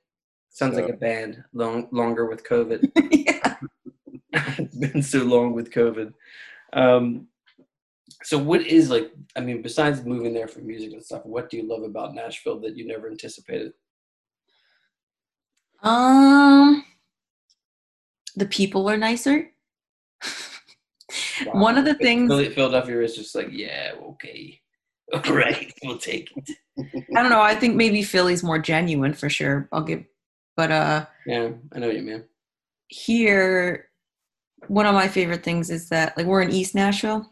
sounds 0.51 0.77
like 0.77 0.91
a 0.91 0.93
band. 0.97 1.43
Long 1.55 1.89
longer 1.93 2.27
with 2.27 2.45
COVID. 2.45 2.91
yeah. 3.11 3.57
it's 4.59 4.77
been 4.77 5.03
so 5.03 5.21
long 5.25 5.55
with 5.55 5.71
COVID. 5.71 6.13
Um, 6.75 7.29
so 8.25 8.39
what 8.39 8.63
is 8.67 8.91
like? 8.91 9.11
I 9.37 9.41
mean, 9.41 9.63
besides 9.63 10.05
moving 10.05 10.33
there 10.33 10.49
for 10.49 10.61
music 10.61 10.93
and 10.93 11.05
stuff, 11.05 11.25
what 11.25 11.51
do 11.51 11.57
you 11.57 11.69
love 11.69 11.83
about 11.83 12.15
Nashville 12.15 12.61
that 12.61 12.77
you 12.77 12.87
never 12.87 13.09
anticipated? 13.11 13.73
Um, 15.83 16.85
the 18.37 18.47
people 18.47 18.89
are 18.89 18.97
nicer. 18.97 19.51
One 21.53 21.77
of 21.77 21.85
the 21.85 21.95
things 21.95 22.31
Philadelphia 22.55 23.03
is 23.03 23.17
just 23.17 23.35
like, 23.35 23.49
yeah, 23.51 23.93
okay, 24.03 24.61
all 25.13 25.35
right, 25.35 25.73
we'll 25.83 25.99
take 25.99 26.31
it. 26.37 26.57
I 27.17 27.23
don't 27.23 27.31
know. 27.31 27.43
I 27.43 27.55
think 27.55 27.75
maybe 27.75 28.03
Philly's 28.03 28.43
more 28.43 28.59
genuine 28.59 29.13
for 29.13 29.29
sure. 29.29 29.69
I'll 29.73 29.83
give, 29.83 30.05
but 30.57 30.71
uh, 30.71 31.07
Yeah, 31.27 31.51
I 31.73 31.79
know 31.79 31.89
what 31.89 31.97
you 31.97 32.03
mean. 32.03 32.25
here, 32.89 33.89
one 34.69 34.87
of 34.87 34.95
my 34.95 35.09
favorite 35.09 35.43
things 35.43 35.69
is 35.71 35.89
that 35.89 36.17
like 36.17 36.27
we're 36.27 36.43
in 36.43 36.53
East 36.53 36.75
Nashville, 36.75 37.31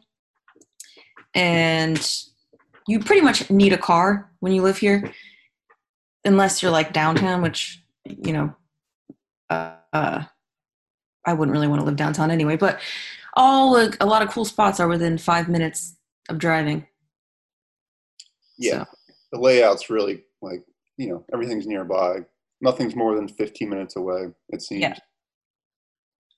and 1.35 2.01
you 2.87 3.01
pretty 3.01 3.23
much 3.23 3.51
need 3.51 3.73
a 3.73 3.79
car 3.79 4.31
when 4.41 4.53
you 4.53 4.63
live 4.63 4.79
here, 4.79 5.13
unless 6.25 6.63
you're 6.63 6.73
like 6.73 6.93
downtown, 6.93 7.43
which 7.43 7.83
you 8.05 8.33
know, 8.33 8.55
uh, 9.51 9.75
uh 9.93 10.23
I 11.25 11.33
wouldn't 11.33 11.53
really 11.53 11.69
want 11.69 11.81
to 11.81 11.85
live 11.85 11.97
downtown 11.97 12.31
anyway. 12.31 12.57
But 12.57 12.81
all 13.35 13.73
like, 13.73 13.97
a 14.01 14.07
lot 14.07 14.23
of 14.23 14.31
cool 14.31 14.45
spots 14.45 14.81
are 14.81 14.89
within 14.89 15.19
five 15.19 15.49
minutes 15.49 15.97
of 16.29 16.39
driving. 16.39 16.87
Yeah. 18.59 18.85
So, 18.85 18.87
The 19.33 19.41
layout's 19.41 19.91
really 19.91 20.25
like, 20.43 20.63
you 20.97 21.09
know, 21.09 21.25
everything's 21.33 21.67
nearby. 21.67 22.21
Nothing's 22.61 22.95
more 22.95 23.15
than 23.15 23.29
15 23.29 23.69
minutes 23.69 23.97
away, 23.97 24.29
it 24.51 24.63
seems. 24.63 24.83
Yeah. 24.83 24.95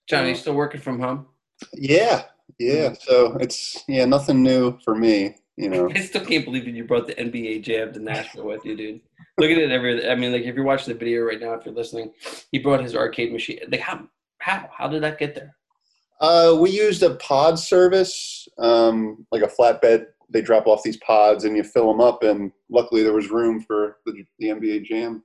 Johnny, 0.09 0.31
you 0.31 0.35
still 0.35 0.55
working 0.55 0.81
from 0.81 1.01
home? 1.01 1.27
Yeah. 1.73 2.25
Yeah. 2.59 2.95
So 3.01 3.37
it's, 3.41 3.85
yeah, 3.89 4.05
nothing 4.05 4.43
new 4.43 4.79
for 4.85 4.95
me, 4.95 5.37
you 5.57 5.69
know. 5.69 5.91
I 5.95 6.01
still 6.01 6.25
can't 6.25 6.45
believe 6.45 6.65
that 6.65 6.73
you 6.73 6.85
brought 6.85 7.07
the 7.07 7.15
NBA 7.15 7.63
Jam 7.63 7.93
to 7.93 8.01
Nashville 8.01 8.47
with 8.47 8.65
you, 8.65 8.77
dude. 8.77 9.01
Look 9.39 9.51
at 9.51 9.59
it 9.59 9.71
every. 9.71 10.09
I 10.09 10.15
mean, 10.15 10.33
like 10.33 10.43
if 10.43 10.55
you're 10.55 10.65
watching 10.65 10.93
the 10.93 10.99
video 10.99 11.23
right 11.23 11.41
now, 11.41 11.55
if 11.55 11.65
you're 11.65 11.75
listening, 11.75 12.13
he 12.51 12.59
brought 12.59 12.83
his 12.83 12.95
arcade 12.95 13.33
machine. 13.33 13.61
Like 13.71 13.81
how? 13.81 14.07
How? 14.39 14.69
How 14.77 14.89
did 14.89 15.03
that 15.03 15.19
get 15.19 15.35
there? 15.35 15.57
Uh, 16.21 16.57
we 16.59 16.71
used 16.71 17.03
a 17.03 17.17
pod 17.17 17.59
service, 17.59 18.47
um, 18.59 19.27
like 19.33 19.43
a 19.43 19.49
flatbed. 19.49 20.07
They 20.31 20.41
drop 20.41 20.67
off 20.67 20.83
these 20.83 20.99
pods 20.99 21.45
and 21.45 21.57
you 21.57 21.65
fill 21.65 21.89
them 21.89 22.01
up, 22.01 22.23
and 22.23 22.53
luckily 22.71 23.03
there 23.03 23.13
was 23.13 23.31
room 23.31 23.61
for 23.61 23.99
the, 24.07 24.25
the 24.39 24.49
NBA 24.49 24.85
Jam. 24.85 25.23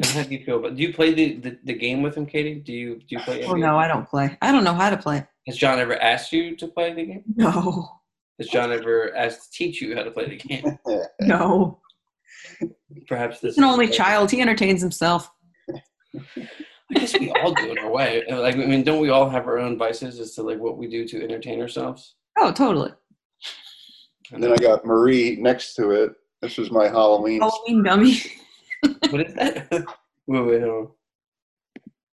And 0.00 0.06
How 0.06 0.22
do 0.22 0.34
you 0.34 0.42
feel 0.46 0.56
about? 0.58 0.76
Do 0.76 0.82
you 0.82 0.94
play 0.94 1.12
the, 1.12 1.34
the, 1.34 1.58
the 1.64 1.74
game 1.74 2.00
with 2.00 2.14
him, 2.16 2.24
Katie? 2.24 2.54
Do 2.54 2.72
you 2.72 2.94
do 2.96 3.04
you 3.10 3.18
play? 3.20 3.40
It? 3.42 3.44
Oh 3.46 3.52
NBA? 3.52 3.60
no, 3.60 3.76
I 3.78 3.86
don't 3.86 4.08
play. 4.08 4.34
I 4.40 4.50
don't 4.50 4.64
know 4.64 4.72
how 4.72 4.88
to 4.88 4.96
play. 4.96 5.26
Has 5.46 5.58
Jon 5.58 5.78
ever 5.78 6.00
asked 6.00 6.32
you 6.32 6.56
to 6.56 6.68
play 6.68 6.94
the 6.94 7.04
game? 7.04 7.24
No, 7.36 8.00
Has 8.38 8.48
Jon 8.48 8.72
ever 8.72 9.14
asked 9.14 9.52
to 9.52 9.58
teach 9.58 9.82
you 9.82 9.94
how 9.94 10.02
to 10.02 10.10
play 10.10 10.26
the 10.26 10.36
game? 10.36 10.78
no. 11.20 11.80
Perhaps 13.08 13.40
this 13.40 13.56
He's 13.56 13.58
an 13.58 13.64
is- 13.64 13.70
only 13.72 13.88
child. 13.88 14.30
He 14.30 14.40
entertains 14.40 14.80
himself. 14.80 15.30
I 15.74 16.94
guess 16.94 17.18
we 17.18 17.30
all 17.32 17.52
do 17.52 17.70
in 17.70 17.78
our 17.78 17.90
way. 17.90 18.24
Like 18.30 18.54
I 18.54 18.64
mean, 18.64 18.82
don't 18.82 19.00
we 19.00 19.10
all 19.10 19.28
have 19.28 19.46
our 19.46 19.58
own 19.58 19.76
vices 19.76 20.18
as 20.18 20.34
to 20.36 20.42
like 20.42 20.58
what 20.58 20.78
we 20.78 20.88
do 20.88 21.06
to 21.08 21.22
entertain 21.22 21.60
ourselves? 21.60 22.14
Oh, 22.38 22.50
totally. 22.52 22.92
And 24.32 24.42
then 24.42 24.52
I 24.52 24.56
got 24.56 24.84
Marie 24.86 25.36
next 25.38 25.74
to 25.74 25.90
it. 25.90 26.12
This 26.40 26.56
was 26.56 26.70
my 26.70 26.88
Halloween. 26.88 27.40
Halloween 27.40 27.82
dummy. 27.82 28.16
What 29.10 29.26
is 29.26 29.34
that? 29.34 29.68
wait, 30.26 30.40
wait, 30.42 30.62
hold 30.62 30.86
on. 30.86 30.88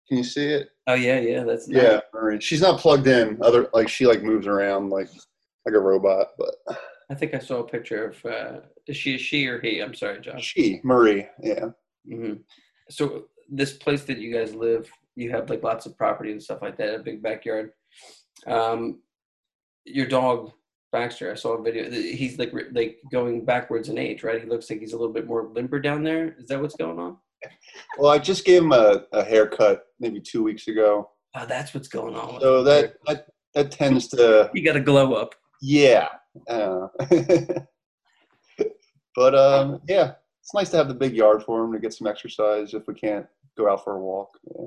Can 0.08 0.18
you 0.18 0.24
see 0.24 0.46
it? 0.46 0.70
Oh 0.86 0.94
yeah, 0.94 1.20
yeah, 1.20 1.44
that's 1.44 1.68
nice. 1.68 1.82
Yeah, 1.82 2.00
Marie. 2.12 2.40
She's 2.40 2.60
not 2.60 2.80
plugged 2.80 3.06
in. 3.06 3.38
Other 3.42 3.68
like 3.72 3.88
she 3.88 4.06
like 4.06 4.22
moves 4.22 4.46
around 4.46 4.90
like 4.90 5.08
like 5.64 5.74
a 5.74 5.78
robot, 5.78 6.28
but 6.36 6.54
I 7.10 7.14
think 7.14 7.34
I 7.34 7.38
saw 7.38 7.60
a 7.60 7.68
picture 7.68 8.06
of. 8.06 8.24
Uh, 8.24 8.60
is 8.86 8.96
she 8.96 9.14
a 9.14 9.18
she 9.18 9.46
or 9.46 9.60
he? 9.60 9.80
I'm 9.80 9.94
sorry, 9.94 10.20
Jon. 10.20 10.40
she 10.40 10.80
Marie. 10.82 11.28
Yeah. 11.40 11.66
hmm 12.06 12.34
So 12.90 13.26
this 13.48 13.72
place 13.72 14.02
that 14.04 14.18
you 14.18 14.34
guys 14.34 14.54
live, 14.54 14.90
you 15.14 15.30
have 15.30 15.48
like 15.48 15.62
lots 15.62 15.86
of 15.86 15.96
property 15.96 16.32
and 16.32 16.42
stuff 16.42 16.62
like 16.62 16.76
that, 16.78 16.94
a 16.94 16.98
big 16.98 17.22
backyard. 17.22 17.72
Um, 18.46 19.00
your 19.84 20.06
dog 20.06 20.52
Baxter, 20.92 21.30
I 21.30 21.34
saw 21.34 21.52
a 21.56 21.62
video. 21.62 21.90
He's 21.90 22.38
like 22.38 22.52
like 22.72 22.98
going 23.12 23.44
backwards 23.44 23.88
in 23.88 23.98
age, 23.98 24.22
right? 24.22 24.42
He 24.42 24.48
looks 24.48 24.68
like 24.70 24.80
he's 24.80 24.92
a 24.92 24.98
little 24.98 25.12
bit 25.12 25.26
more 25.26 25.48
limber 25.54 25.80
down 25.80 26.02
there. 26.02 26.34
Is 26.38 26.48
that 26.48 26.60
what's 26.60 26.76
going 26.76 26.98
on? 26.98 27.16
Well, 27.98 28.10
I 28.10 28.18
just 28.18 28.44
gave 28.44 28.62
him 28.62 28.72
a, 28.72 29.04
a 29.12 29.24
haircut 29.24 29.84
maybe 29.98 30.20
two 30.20 30.42
weeks 30.42 30.68
ago, 30.68 31.08
Oh, 31.36 31.46
that's 31.46 31.72
what's 31.72 31.88
going 31.88 32.14
on. 32.16 32.40
so 32.40 32.62
that 32.64 32.94
that 33.06 33.26
that 33.54 33.70
tends 33.70 34.08
to 34.08 34.50
you 34.54 34.64
got 34.64 34.72
to 34.74 34.80
glow 34.80 35.14
up. 35.14 35.34
yeah. 35.62 36.08
Uh, 36.48 36.86
but 39.16 39.34
um, 39.34 39.80
yeah, 39.88 40.12
it's 40.40 40.54
nice 40.54 40.70
to 40.70 40.76
have 40.76 40.88
the 40.88 40.94
big 40.94 41.14
yard 41.14 41.42
for 41.42 41.64
him 41.64 41.72
to 41.72 41.78
get 41.78 41.92
some 41.94 42.06
exercise 42.06 42.74
if 42.74 42.86
we 42.86 42.94
can't 42.94 43.26
go 43.56 43.70
out 43.70 43.82
for 43.84 43.96
a 43.96 44.00
walk. 44.00 44.30
Yeah. 44.58 44.66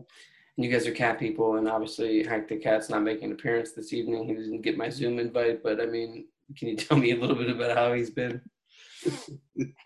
You 0.56 0.70
guys 0.70 0.86
are 0.86 0.92
cat 0.92 1.20
people, 1.20 1.56
and 1.56 1.68
obviously 1.68 2.24
Hank 2.24 2.48
the 2.48 2.58
cat's 2.58 2.90
not 2.90 3.02
making 3.02 3.26
an 3.26 3.32
appearance 3.32 3.72
this 3.72 3.92
evening. 3.92 4.28
He 4.28 4.36
didn't 4.36 4.62
get 4.62 4.78
my 4.78 4.90
Zoom 4.90 5.18
invite, 5.18 5.64
but 5.64 5.82
I 5.82 5.88
mean, 5.88 6.28
can 6.56 6.68
you 6.68 6.76
tell 6.78 6.98
me 6.98 7.12
a 7.12 7.16
little 7.20 7.36
bit 7.36 7.50
about 7.50 7.76
how 7.76 7.94
he's 7.94 8.12
been? 8.12 8.40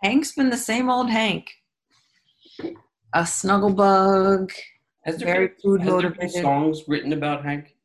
Hank's 0.01 0.33
been 0.33 0.49
the 0.49 0.57
same 0.57 0.89
old 0.89 1.09
Hank. 1.09 1.49
A 3.13 3.25
snuggle 3.25 3.73
bug. 3.73 4.51
Has 5.05 5.17
there 5.17 5.27
Very 5.27 5.47
been, 5.47 5.55
food 5.63 5.81
has 5.81 5.89
there 5.89 6.01
been 6.01 6.09
motivated. 6.11 6.41
songs 6.41 6.83
written 6.87 7.13
about 7.13 7.45
Hank? 7.45 7.75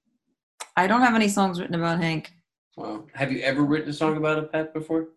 I 0.77 0.89
don't 0.89 1.03
have 1.03 1.15
any 1.15 1.29
songs 1.29 1.61
written 1.61 1.77
about 1.77 2.01
Hank. 2.01 2.33
Well, 2.77 3.07
have 3.15 3.31
you 3.31 3.41
ever 3.43 3.63
written 3.63 3.91
a 3.91 3.93
song 3.93 4.17
about 4.17 4.39
a 4.39 4.43
pet 4.43 4.75
before? 4.75 5.09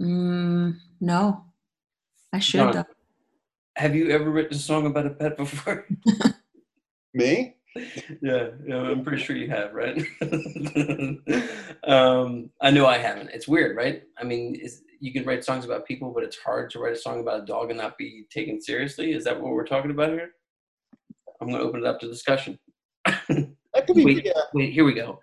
Mm, 0.00 0.78
no. 1.00 1.44
I 2.32 2.38
should 2.38 2.72
Jon. 2.72 2.84
Have 3.76 3.94
you 3.94 4.10
ever 4.10 4.30
written 4.30 4.54
a 4.54 4.58
song 4.58 4.86
about 4.86 5.06
a 5.06 5.10
pet 5.10 5.36
before? 5.36 5.86
Me? 7.14 7.56
yeah, 8.20 8.48
yeah, 8.66 8.76
I'm 8.76 9.02
pretty 9.02 9.22
sure 9.22 9.34
you 9.34 9.48
have, 9.48 9.72
right? 9.72 9.96
um, 11.84 12.50
I 12.60 12.70
know 12.70 12.86
I 12.86 12.98
haven't. 12.98 13.30
It's 13.30 13.48
weird, 13.48 13.76
right? 13.76 14.02
I 14.18 14.24
mean, 14.24 14.56
is, 14.56 14.82
you 15.00 15.12
can 15.12 15.24
write 15.24 15.44
songs 15.44 15.64
about 15.64 15.86
people, 15.86 16.12
but 16.12 16.22
it's 16.22 16.36
hard 16.38 16.70
to 16.70 16.78
write 16.78 16.92
a 16.92 16.98
song 16.98 17.20
about 17.20 17.42
a 17.42 17.46
dog 17.46 17.70
and 17.70 17.78
not 17.78 17.96
be 17.96 18.24
taken 18.30 18.60
seriously. 18.60 19.12
Is 19.12 19.24
that 19.24 19.40
what 19.40 19.52
we're 19.52 19.66
talking 19.66 19.90
about 19.90 20.10
here? 20.10 20.32
I'm 21.40 21.48
going 21.48 21.60
to 21.60 21.66
open 21.66 21.80
it 21.80 21.86
up 21.86 22.00
to 22.00 22.08
discussion. 22.08 22.58
That 23.74 23.86
could 23.86 23.96
be. 23.96 24.04
Wait. 24.04 24.26
Yeah. 24.26 24.32
Wait, 24.52 24.70
here 24.70 24.84
we 24.84 24.92
go. 24.92 25.18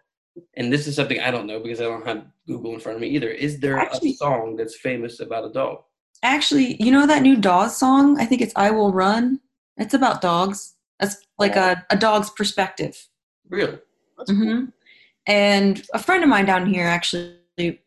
And 0.56 0.74
this 0.74 0.88
is 0.88 0.96
something 0.96 1.20
I 1.20 1.30
don't 1.30 1.46
know 1.46 1.60
because 1.60 1.80
I 1.80 1.84
don't 1.84 2.04
have 2.08 2.26
Google 2.48 2.74
in 2.74 2.80
front 2.80 2.96
of 2.96 3.02
me 3.04 3.08
either. 3.10 3.30
Is 3.30 3.60
there 3.60 3.78
Actually- 3.78 4.10
a 4.10 4.16
song 4.16 4.56
that's 4.56 4.76
famous 4.78 5.20
about 5.20 5.46
a 5.46 5.54
dog? 5.54 5.84
Actually, 6.24 6.82
you 6.82 6.92
know 6.92 7.08
that 7.08 7.22
new 7.22 7.36
Dawes 7.38 7.78
song? 7.78 8.20
I 8.20 8.26
think 8.26 8.42
it's 8.42 8.54
I 8.56 8.72
Will 8.72 8.92
Run. 8.92 9.40
It's 9.78 9.94
about 9.94 10.22
dogs. 10.22 10.76
That's 11.00 11.16
like 11.38 11.56
a, 11.56 11.86
a 11.90 11.98
dog's 11.98 12.30
perspective. 12.30 13.08
Really? 13.50 13.80
That's 14.18 14.32
cool. 14.32 14.40
hmm 14.40 14.66
And 15.28 15.82
a 15.94 16.00
friend 16.00 16.24
of 16.24 16.30
mine 16.30 16.46
down 16.46 16.66
here 16.66 16.86
actually 16.88 17.82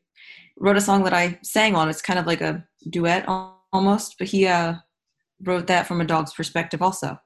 wrote 0.59 0.77
a 0.77 0.81
song 0.81 1.05
that 1.05 1.13
I 1.13 1.39
sang 1.43 1.75
on. 1.75 1.89
It's 1.89 2.01
kind 2.01 2.19
of 2.19 2.27
like 2.27 2.41
a 2.41 2.67
duet 2.89 3.27
almost, 3.73 4.17
but 4.19 4.29
he 4.29 4.47
uh, 4.47 4.77
wrote 5.43 5.67
that 5.67 5.87
from 5.87 6.01
a 6.01 6.05
dog's 6.05 6.33
perspective 6.33 6.81
also. 6.81 7.19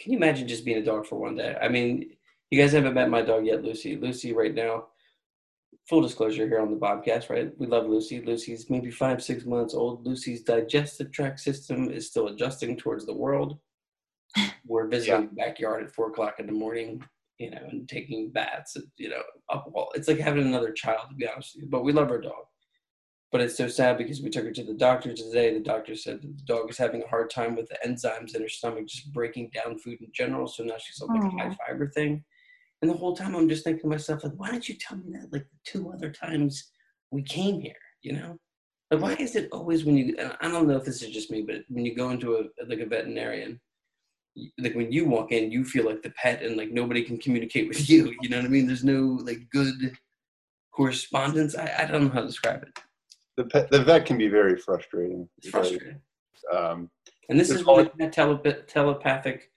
Can 0.00 0.12
you 0.12 0.18
imagine 0.18 0.48
just 0.48 0.64
being 0.64 0.78
a 0.78 0.84
dog 0.84 1.06
for 1.06 1.20
one 1.20 1.36
day? 1.36 1.56
I 1.62 1.68
mean, 1.68 2.10
you 2.50 2.60
guys 2.60 2.72
haven't 2.72 2.94
met 2.94 3.08
my 3.08 3.22
dog 3.22 3.46
yet, 3.46 3.62
Lucy. 3.62 3.96
Lucy, 3.96 4.32
right 4.32 4.54
now, 4.54 4.86
full 5.88 6.00
disclosure 6.00 6.46
here 6.46 6.60
on 6.60 6.70
the 6.70 6.76
Bobcast, 6.76 7.30
right? 7.30 7.50
We 7.58 7.66
love 7.66 7.86
Lucy. 7.86 8.22
Lucy's 8.22 8.70
maybe 8.70 8.90
five, 8.90 9.22
six 9.22 9.44
months 9.44 9.74
old. 9.74 10.06
Lucy's 10.06 10.42
digestive 10.42 11.12
tract 11.12 11.40
system 11.40 11.90
is 11.90 12.08
still 12.08 12.28
adjusting 12.28 12.76
towards 12.76 13.04
the 13.06 13.14
world. 13.14 13.58
We're 14.66 14.88
visiting 14.88 15.28
the 15.28 15.34
backyard 15.34 15.84
at 15.84 15.90
four 15.92 16.08
o'clock 16.08 16.36
in 16.38 16.46
the 16.46 16.52
morning, 16.52 17.02
you 17.38 17.50
know, 17.50 17.62
and 17.70 17.88
taking 17.88 18.30
baths, 18.30 18.76
you 18.96 19.10
know, 19.10 19.22
up 19.50 19.66
wall. 19.72 19.90
It's 19.94 20.08
like 20.08 20.18
having 20.18 20.46
another 20.46 20.72
child, 20.72 21.08
to 21.10 21.16
be 21.16 21.26
honest 21.26 21.54
with 21.54 21.64
you. 21.64 21.70
But 21.70 21.84
we 21.84 21.92
love 21.92 22.10
our 22.10 22.20
dog. 22.20 22.44
But 23.32 23.40
it's 23.40 23.56
so 23.56 23.66
sad 23.66 23.96
because 23.96 24.20
we 24.20 24.28
took 24.28 24.44
her 24.44 24.52
to 24.52 24.64
the 24.64 24.74
doctor 24.74 25.14
today. 25.14 25.54
The 25.54 25.60
doctor 25.60 25.96
said 25.96 26.20
that 26.20 26.36
the 26.36 26.44
dog 26.44 26.70
is 26.70 26.76
having 26.76 27.02
a 27.02 27.08
hard 27.08 27.30
time 27.30 27.56
with 27.56 27.66
the 27.68 27.78
enzymes 27.86 28.34
in 28.34 28.42
her 28.42 28.48
stomach, 28.48 28.86
just 28.86 29.12
breaking 29.12 29.50
down 29.54 29.78
food 29.78 30.00
in 30.02 30.08
general. 30.12 30.46
So 30.46 30.62
now 30.62 30.76
she's 30.78 31.00
on 31.00 31.18
like 31.18 31.32
a 31.32 31.36
high 31.36 31.56
fiber 31.66 31.88
thing. 31.88 32.22
And 32.82 32.90
the 32.90 32.96
whole 32.96 33.14
time 33.14 33.36
I'm 33.36 33.48
just 33.48 33.62
thinking 33.62 33.82
to 33.82 33.88
myself, 33.88 34.24
like, 34.24 34.32
why 34.36 34.50
didn't 34.50 34.68
you 34.68 34.74
tell 34.74 34.98
me 34.98 35.12
that 35.12 35.32
like 35.32 35.44
the 35.48 35.58
two 35.64 35.92
other 35.92 36.10
times 36.10 36.70
we 37.12 37.22
came 37.22 37.60
here? 37.60 37.76
You 38.02 38.14
know, 38.14 38.38
Like, 38.90 39.00
why 39.00 39.14
is 39.14 39.36
it 39.36 39.48
always 39.52 39.84
when 39.84 39.96
you? 39.96 40.16
and 40.18 40.36
I 40.40 40.48
don't 40.48 40.66
know 40.66 40.76
if 40.76 40.84
this 40.84 41.00
is 41.00 41.10
just 41.10 41.30
me, 41.30 41.42
but 41.42 41.62
when 41.68 41.86
you 41.86 41.94
go 41.94 42.10
into 42.10 42.36
a 42.36 42.64
like 42.66 42.80
a 42.80 42.86
veterinarian, 42.86 43.60
like 44.58 44.74
when 44.74 44.90
you 44.90 45.04
walk 45.06 45.30
in, 45.30 45.52
you 45.52 45.64
feel 45.64 45.86
like 45.86 46.02
the 46.02 46.10
pet, 46.10 46.42
and 46.42 46.56
like 46.56 46.72
nobody 46.72 47.02
can 47.04 47.18
communicate 47.18 47.68
with 47.68 47.88
you. 47.88 48.12
You 48.20 48.28
know 48.28 48.38
what 48.38 48.46
I 48.46 48.48
mean? 48.48 48.66
There's 48.66 48.82
no 48.84 49.16
like 49.22 49.48
good 49.50 49.96
correspondence. 50.72 51.54
I, 51.54 51.72
I 51.78 51.84
don't 51.86 52.04
know 52.04 52.10
how 52.10 52.22
to 52.22 52.26
describe 52.26 52.64
it. 52.64 52.76
The 53.36 53.44
pet, 53.44 53.70
the 53.70 53.84
vet 53.84 54.06
can 54.06 54.18
be 54.18 54.28
very 54.28 54.56
frustrating. 54.56 55.28
It's 55.38 55.48
frustrating. 55.50 56.00
Um, 56.52 56.90
And 57.28 57.38
this 57.38 57.50
is 57.50 57.64
where 57.64 57.84
that 57.84 58.12
telep- 58.12 58.66
telepathic 58.66 59.52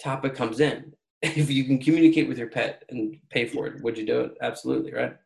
topic 0.00 0.34
comes 0.34 0.60
in. 0.60 0.94
If 1.36 1.50
you 1.50 1.64
can 1.64 1.78
communicate 1.78 2.28
with 2.28 2.38
your 2.38 2.48
pet 2.48 2.84
and 2.90 3.18
pay 3.30 3.46
for 3.46 3.66
it, 3.66 3.82
would 3.82 3.96
you 3.98 4.06
do 4.06 4.20
it? 4.20 4.36
Absolutely, 4.40 4.92
right? 4.92 5.16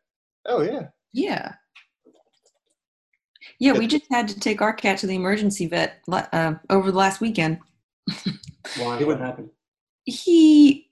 oh 0.47 0.61
yeah. 0.61 0.87
Yeah. 1.13 1.53
Yeah, 3.59 3.73
we 3.73 3.85
just 3.87 4.05
had 4.11 4.27
to 4.29 4.39
take 4.39 4.61
our 4.61 4.73
cat 4.73 4.97
to 4.99 5.07
the 5.07 5.15
emergency 5.15 5.67
vet 5.67 5.99
uh, 6.11 6.53
over 6.69 6.91
the 6.91 6.97
last 6.97 7.21
weekend. 7.21 7.59
Why? 8.77 8.97
It 8.97 9.05
What 9.05 9.07
would- 9.07 9.19
happened? 9.19 9.49
He 10.05 10.89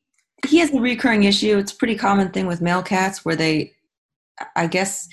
he 0.47 0.59
has 0.59 0.71
a 0.73 0.79
recurring 0.79 1.23
issue. 1.23 1.57
It's 1.57 1.71
a 1.71 1.75
pretty 1.75 1.95
common 1.95 2.29
thing 2.31 2.45
with 2.47 2.61
male 2.61 2.83
cats 2.83 3.25
where 3.25 3.35
they, 3.35 3.73
I 4.55 4.67
guess, 4.67 5.09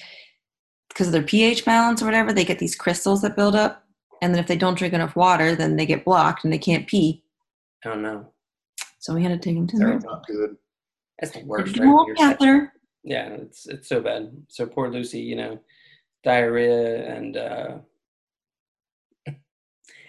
because 0.88 1.06
of 1.08 1.12
their 1.14 1.22
pH 1.22 1.64
balance 1.64 2.02
or 2.02 2.04
whatever, 2.04 2.32
they 2.32 2.44
get 2.44 2.58
these 2.58 2.76
crystals 2.76 3.22
that 3.22 3.36
build 3.36 3.56
up, 3.56 3.84
and 4.20 4.32
then 4.34 4.38
if 4.40 4.46
they 4.46 4.56
don't 4.56 4.76
drink 4.78 4.92
enough 4.94 5.16
water, 5.16 5.54
then 5.56 5.76
they 5.76 5.86
get 5.86 6.04
blocked 6.04 6.44
and 6.44 6.52
they 6.52 6.58
can't 6.58 6.86
pee. 6.86 7.24
I 7.84 7.88
don't 7.88 8.02
know. 8.02 8.30
So 8.98 9.14
we 9.14 9.22
had 9.22 9.28
to 9.30 9.38
take 9.38 9.56
him 9.56 9.66
to 9.66 9.78
the 9.78 9.84
Terrible. 9.84 10.10
Not 10.10 10.26
good. 10.26 10.56
That's 11.20 11.32
the 11.32 11.44
worst. 11.44 11.78
Right? 11.78 11.86
him 11.86 11.92
a 11.92 11.96
little 11.96 12.14
catheter. 12.14 12.72
Yeah, 13.04 13.28
it's 13.28 13.66
it's 13.66 13.88
so 13.88 14.00
bad. 14.00 14.30
So 14.48 14.66
poor 14.66 14.90
Lucy, 14.90 15.20
you 15.20 15.36
know, 15.36 15.60
diarrhea 16.24 17.06
and 17.14 17.36
uh 17.36 17.78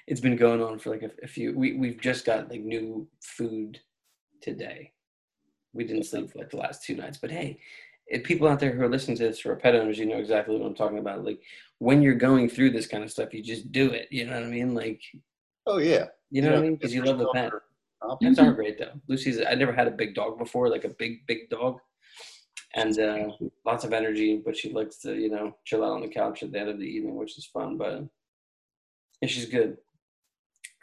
it's 0.08 0.22
been 0.22 0.38
going 0.38 0.63
on 0.63 0.79
for 0.79 0.89
like 0.89 1.03
a, 1.03 1.12
a 1.22 1.27
few. 1.27 1.56
We 1.56 1.74
we've 1.74 2.01
just 2.01 2.25
got 2.25 2.50
like 2.50 2.62
new 2.62 3.08
food 3.22 3.79
today. 4.41 4.94
We 5.74 5.84
didn't 5.84 6.03
sleep 6.03 6.32
for 6.32 6.39
like 6.39 6.50
the 6.50 6.58
last 6.58 6.84
two 6.84 6.96
nights, 6.96 7.17
but 7.17 7.29
hey, 7.29 7.60
if 8.08 8.24
people 8.24 8.48
out 8.48 8.60
there 8.60 8.72
who 8.72 8.82
are 8.82 8.89
listening 8.89 9.17
to 9.17 9.24
this 9.24 9.41
who 9.41 9.50
are 9.50 9.56
pet 9.58 9.75
owners, 9.75 10.00
you 10.00 10.06
know 10.06 10.17
exactly 10.17 10.58
what 10.58 10.65
I'm 10.65 10.75
talking 10.75 10.98
about. 10.98 11.25
Like 11.25 11.41
when 11.79 12.01
you're 12.01 12.15
going 12.15 12.50
through 12.50 12.72
this 12.72 12.88
kind 12.88 13.03
of 13.03 13.12
stuff, 13.12 13.34
you 13.34 13.44
just 13.44 13.72
do 13.72 13.91
it. 13.91 14.08
You 14.10 14.25
know 14.25 14.34
what 14.34 14.44
I 14.44 14.48
mean? 14.48 14.74
Like 14.74 15.01
Oh 15.65 15.77
yeah. 15.77 16.06
you 16.32 16.41
know 16.41 16.51
what 16.51 16.60
I 16.60 16.62
mean? 16.62 16.75
Because 16.75 16.96
you 16.96 17.03
love 17.03 17.20
the 17.20 17.29
pet. 17.34 17.51
Pets 18.22 18.39
are 18.39 18.54
great 18.54 18.77
though. 18.77 19.00
Lucy's. 19.08 19.39
I 19.42 19.56
never 19.56 19.74
had 19.74 19.88
a 19.88 19.92
big 19.92 20.16
dog 20.16 20.38
before, 20.38 20.70
like 20.70 20.84
a 20.84 20.96
big 21.00 21.25
big 21.27 21.50
dog, 21.50 21.80
and 22.75 22.98
uh, 23.00 23.30
lots 23.66 23.84
of 23.84 23.94
energy. 23.94 24.42
But 24.44 24.56
she 24.56 24.72
likes 24.72 25.00
to, 25.00 25.16
you 25.16 25.30
know, 25.30 25.56
chill 25.66 25.84
out 25.84 25.94
on 25.94 26.01
the 26.01 26.08
couch 26.08 26.44
at 26.44 26.51
the 26.51 26.60
end 26.60 26.70
of 26.70 26.80
the 26.80 26.86
evening, 26.86 27.16
which 27.16 27.38
is 27.38 27.46
fun. 27.46 27.77
But 27.77 28.04
and 29.22 29.32
she's 29.32 29.46
good. 29.46 29.77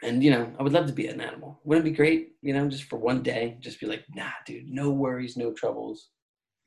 And 0.03 0.23
you 0.23 0.31
know, 0.31 0.51
I 0.59 0.63
would 0.63 0.73
love 0.73 0.87
to 0.87 0.93
be 0.93 1.07
an 1.07 1.21
animal. 1.21 1.59
Wouldn't 1.63 1.87
it 1.87 1.91
be 1.91 1.95
great? 1.95 2.33
You 2.41 2.53
know, 2.53 2.67
just 2.67 2.83
for 2.83 2.97
one 2.97 3.23
day, 3.23 3.57
just 3.59 3.79
be 3.79 3.87
like, 3.87 4.03
nah, 4.13 4.31
dude, 4.45 4.67
no 4.69 4.91
worries, 4.91 5.37
no 5.37 5.51
troubles. 5.51 6.09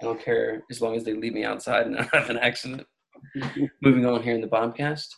I 0.01 0.05
don't 0.05 0.23
care 0.23 0.65
as 0.71 0.81
long 0.81 0.95
as 0.97 1.05
they 1.05 1.13
leave 1.13 1.35
me 1.35 1.45
outside 1.45 1.87
and 1.87 1.97
I 1.97 2.03
don't 2.03 2.15
have 2.15 2.31
an 2.31 2.39
accident. 2.39 2.87
Moving 3.83 4.07
on 4.07 4.23
here 4.23 4.35
in 4.35 4.41
the 4.41 4.47
Bobcast. 4.47 5.09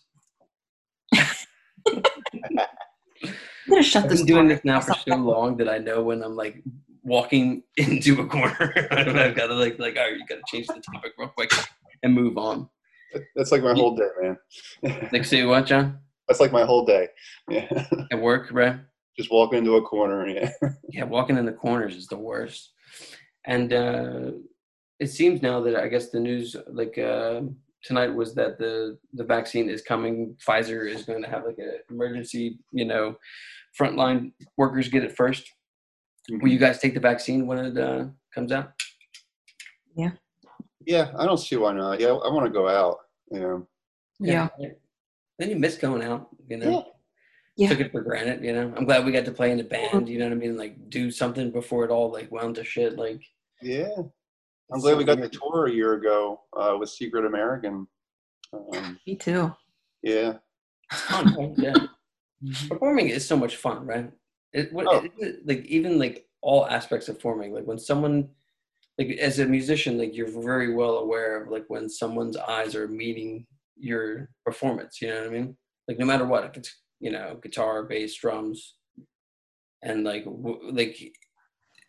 I'm 3.70 3.76
gonna 3.76 3.82
shut 3.84 4.04
I've 4.04 4.10
this 4.10 4.20
been 4.20 4.26
doing 4.26 4.48
this 4.48 4.64
now 4.64 4.80
for 4.80 4.94
so 4.94 5.14
long 5.14 5.56
that 5.58 5.68
I 5.68 5.78
know 5.78 6.02
when 6.02 6.24
I'm 6.24 6.34
like 6.34 6.60
walking 7.04 7.62
into 7.76 8.20
a 8.20 8.26
corner, 8.26 8.74
I've 8.90 9.36
got 9.36 9.46
to 9.46 9.54
like 9.54 9.78
like 9.78 9.96
all 9.96 10.02
right, 10.02 10.16
you 10.16 10.26
got 10.26 10.36
to 10.36 10.42
change 10.48 10.66
the 10.66 10.82
topic 10.92 11.12
real 11.16 11.28
quick 11.28 11.52
and 12.02 12.12
move 12.12 12.36
on. 12.36 12.68
That's 13.36 13.52
like 13.52 13.62
my 13.62 13.72
whole 13.72 13.96
day, 13.96 14.08
man. 14.20 15.08
Like 15.12 15.24
say 15.24 15.44
what, 15.44 15.66
Jon? 15.66 15.98
That's 16.26 16.40
like 16.40 16.52
my 16.52 16.64
whole 16.64 16.84
day. 16.84 17.08
Yeah. 17.48 17.86
At 18.10 18.20
work, 18.20 18.48
right? 18.50 18.76
Just 19.16 19.30
walking 19.30 19.58
into 19.58 19.76
a 19.76 19.82
corner. 19.82 20.26
Yeah. 20.28 20.50
Yeah, 20.88 21.04
walking 21.04 21.36
in 21.36 21.44
the 21.44 21.52
corners 21.52 21.94
is 21.94 22.06
the 22.06 22.16
worst. 22.16 22.72
And 23.44 23.72
uh, 23.72 24.32
it 24.98 25.08
seems 25.08 25.42
now 25.42 25.60
that 25.60 25.76
I 25.76 25.86
guess 25.86 26.10
the 26.10 26.20
news 26.20 26.56
like 26.68 26.98
uh, 26.98 27.42
tonight 27.82 28.14
was 28.14 28.34
that 28.34 28.58
the 28.58 28.98
the 29.14 29.24
vaccine 29.24 29.68
is 29.68 29.82
coming. 29.82 30.36
Pfizer 30.46 30.88
is 30.88 31.04
going 31.04 31.22
to 31.22 31.28
have 31.28 31.44
like 31.44 31.58
an 31.58 31.78
emergency, 31.90 32.58
you 32.72 32.84
know, 32.84 33.16
frontline 33.78 34.32
workers 34.56 34.88
get 34.88 35.04
it 35.04 35.16
first. 35.16 35.50
Will 36.30 36.48
you 36.48 36.58
guys 36.58 36.78
take 36.78 36.94
the 36.94 37.00
vaccine 37.00 37.46
when 37.46 37.58
it 37.58 37.78
uh, 37.78 38.06
comes 38.34 38.52
out? 38.52 38.72
Yeah, 39.96 40.10
Yeah, 40.86 41.10
I 41.18 41.26
don't 41.26 41.38
see 41.38 41.56
why 41.56 41.72
not. 41.72 41.98
Yeah, 42.00 42.08
I 42.08 42.28
want 42.28 42.46
to 42.46 42.52
go 42.52 42.68
out. 42.68 42.98
Yeah. 43.30 43.58
Yeah. 44.20 44.48
Then 45.38 45.50
you 45.50 45.56
miss 45.56 45.76
going 45.76 46.02
out, 46.02 46.28
you 46.48 46.58
know. 46.58 46.86
Yeah. 47.56 47.68
Took 47.70 47.80
it 47.80 47.92
for 47.92 48.02
granted, 48.02 48.44
you 48.44 48.52
know. 48.52 48.72
I'm 48.76 48.84
glad 48.84 49.04
we 49.04 49.12
got 49.12 49.24
to 49.24 49.32
play 49.32 49.50
in 49.50 49.60
a 49.60 49.64
band, 49.64 50.08
you 50.08 50.18
know 50.18 50.26
what 50.26 50.32
I 50.32 50.36
mean? 50.36 50.56
Like 50.56 50.88
do 50.90 51.10
something 51.10 51.50
before 51.50 51.84
it 51.84 51.90
all 51.90 52.12
like 52.12 52.30
wound 52.30 52.54
to 52.56 52.64
shit. 52.64 52.96
Like 52.96 53.20
Yeah. 53.60 53.88
I'm 54.72 54.78
glad 54.80 54.92
so 54.92 54.96
we 54.98 55.04
got 55.04 55.20
the 55.20 55.28
tour 55.28 55.66
a 55.66 55.72
year 55.72 55.94
ago 55.94 56.42
uh, 56.56 56.76
with 56.78 56.90
Secret 56.90 57.24
American. 57.26 57.88
Um, 58.52 58.98
Me 59.06 59.16
too. 59.16 59.52
yeah. 60.02 60.34
It's 60.92 61.02
fun, 61.02 61.34
right? 61.34 61.76
Yeah. 62.42 62.54
Performing 62.68 63.08
is 63.08 63.26
so 63.26 63.36
much 63.36 63.56
fun, 63.56 63.86
right? 63.86 64.10
It, 64.52 64.72
what, 64.72 64.86
Oh. 64.88 65.06
it- 65.20 65.46
like 65.46 65.64
even 65.66 65.98
like 65.98 66.26
all 66.42 66.66
aspects 66.66 67.08
of 67.08 67.20
forming, 67.20 67.52
like 67.52 67.64
when 67.66 67.78
someone 67.78 68.28
like 68.98 69.08
as 69.18 69.38
a 69.38 69.46
musician, 69.46 69.98
like 69.98 70.14
you're 70.14 70.28
very 70.42 70.74
well 70.74 70.98
aware 70.98 71.42
of 71.42 71.50
like 71.50 71.64
when 71.68 71.88
someone's 71.88 72.36
eyes 72.36 72.74
are 72.74 72.88
meeting 72.88 73.46
your 73.76 74.30
performance, 74.44 75.00
you 75.00 75.08
know 75.08 75.16
what 75.20 75.26
I 75.26 75.30
mean? 75.30 75.56
Like 75.88 75.98
no 75.98 76.06
matter 76.06 76.26
what, 76.26 76.44
if 76.44 76.56
it's 76.56 76.74
you 76.98 77.10
know 77.10 77.38
guitar, 77.42 77.84
bass, 77.84 78.14
drums, 78.14 78.76
and 79.82 80.04
like 80.04 80.24
w- 80.24 80.70
like 80.72 80.98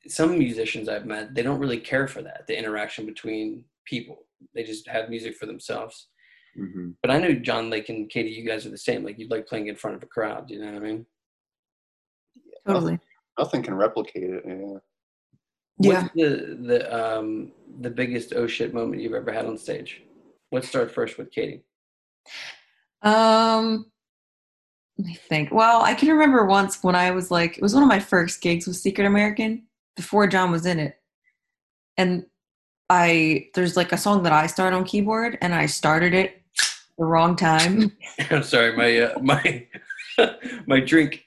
some 0.07 0.37
musicians 0.37 0.87
I've 0.89 1.05
met, 1.05 1.33
they 1.35 1.43
don't 1.43 1.59
really 1.59 1.79
care 1.79 2.07
for 2.07 2.21
that 2.23 2.45
the 2.47 2.57
interaction 2.57 3.05
between 3.05 3.65
people. 3.85 4.25
They 4.55 4.63
just 4.63 4.87
have 4.87 5.09
music 5.09 5.35
for 5.35 5.45
themselves. 5.45 6.07
Hmm 6.55 6.91
But 7.01 7.11
I 7.11 7.19
know 7.19 7.33
Jon, 7.33 7.69
like 7.69 7.89
and 7.89 8.09
Katie, 8.09 8.31
you 8.31 8.45
guys 8.45 8.65
are 8.65 8.71
the 8.71 8.77
same. 8.77 9.03
Like 9.03 9.17
you 9.17 9.27
like 9.27 9.47
playing 9.47 9.67
in 9.67 9.75
front 9.75 9.95
of 9.95 10.03
a 10.03 10.07
crowd. 10.07 10.49
You 10.49 10.59
know 10.59 10.73
what 10.73 10.83
I 10.83 10.85
mean? 10.85 11.05
Totally. 12.67 12.99
Nothing 13.39 13.63
can 13.63 13.75
replicate 13.75 14.23
it. 14.23 14.43
Yeah. 14.45 14.77
Yeah. 15.79 16.01
What's 16.03 16.13
the 16.13 16.57
the 16.61 16.95
um 16.95 17.51
the 17.79 17.89
biggest 17.89 18.33
oh 18.35 18.47
shit 18.47 18.73
moment 18.73 19.01
you've 19.01 19.13
ever 19.13 19.31
had 19.31 19.45
on 19.45 19.57
stage? 19.57 20.03
Let's 20.51 20.67
start 20.67 20.91
first 20.91 21.17
with 21.17 21.31
Katie. 21.31 21.63
Um, 23.01 23.85
let 24.97 25.07
me 25.07 25.15
think. 25.15 25.51
Well, 25.51 25.81
I 25.81 25.93
can 25.93 26.09
remember 26.09 26.45
once 26.45 26.83
when 26.83 26.95
I 26.95 27.11
was 27.11 27.31
like, 27.31 27.57
it 27.57 27.63
was 27.63 27.73
one 27.73 27.83
of 27.83 27.89
my 27.89 27.99
first 27.99 28.41
gigs 28.41 28.67
with 28.67 28.75
Secret 28.75 29.05
American 29.05 29.63
before 29.95 30.27
Jon 30.27 30.51
was 30.51 30.65
in 30.65 30.77
it, 30.77 30.99
and 31.97 32.25
I 32.89 33.47
there's 33.55 33.77
like 33.77 33.91
a 33.91 33.97
song 33.97 34.23
that 34.23 34.33
I 34.33 34.47
start 34.47 34.73
on 34.73 34.83
keyboard, 34.83 35.37
and 35.41 35.55
I 35.55 35.65
started 35.65 36.13
it 36.13 36.40
the 37.01 37.07
wrong 37.07 37.35
time. 37.35 37.91
I'm 38.29 38.43
sorry, 38.43 38.77
my 38.77 38.99
uh, 38.99 39.19
my 39.19 39.67
my 40.67 40.79
drink 40.79 41.25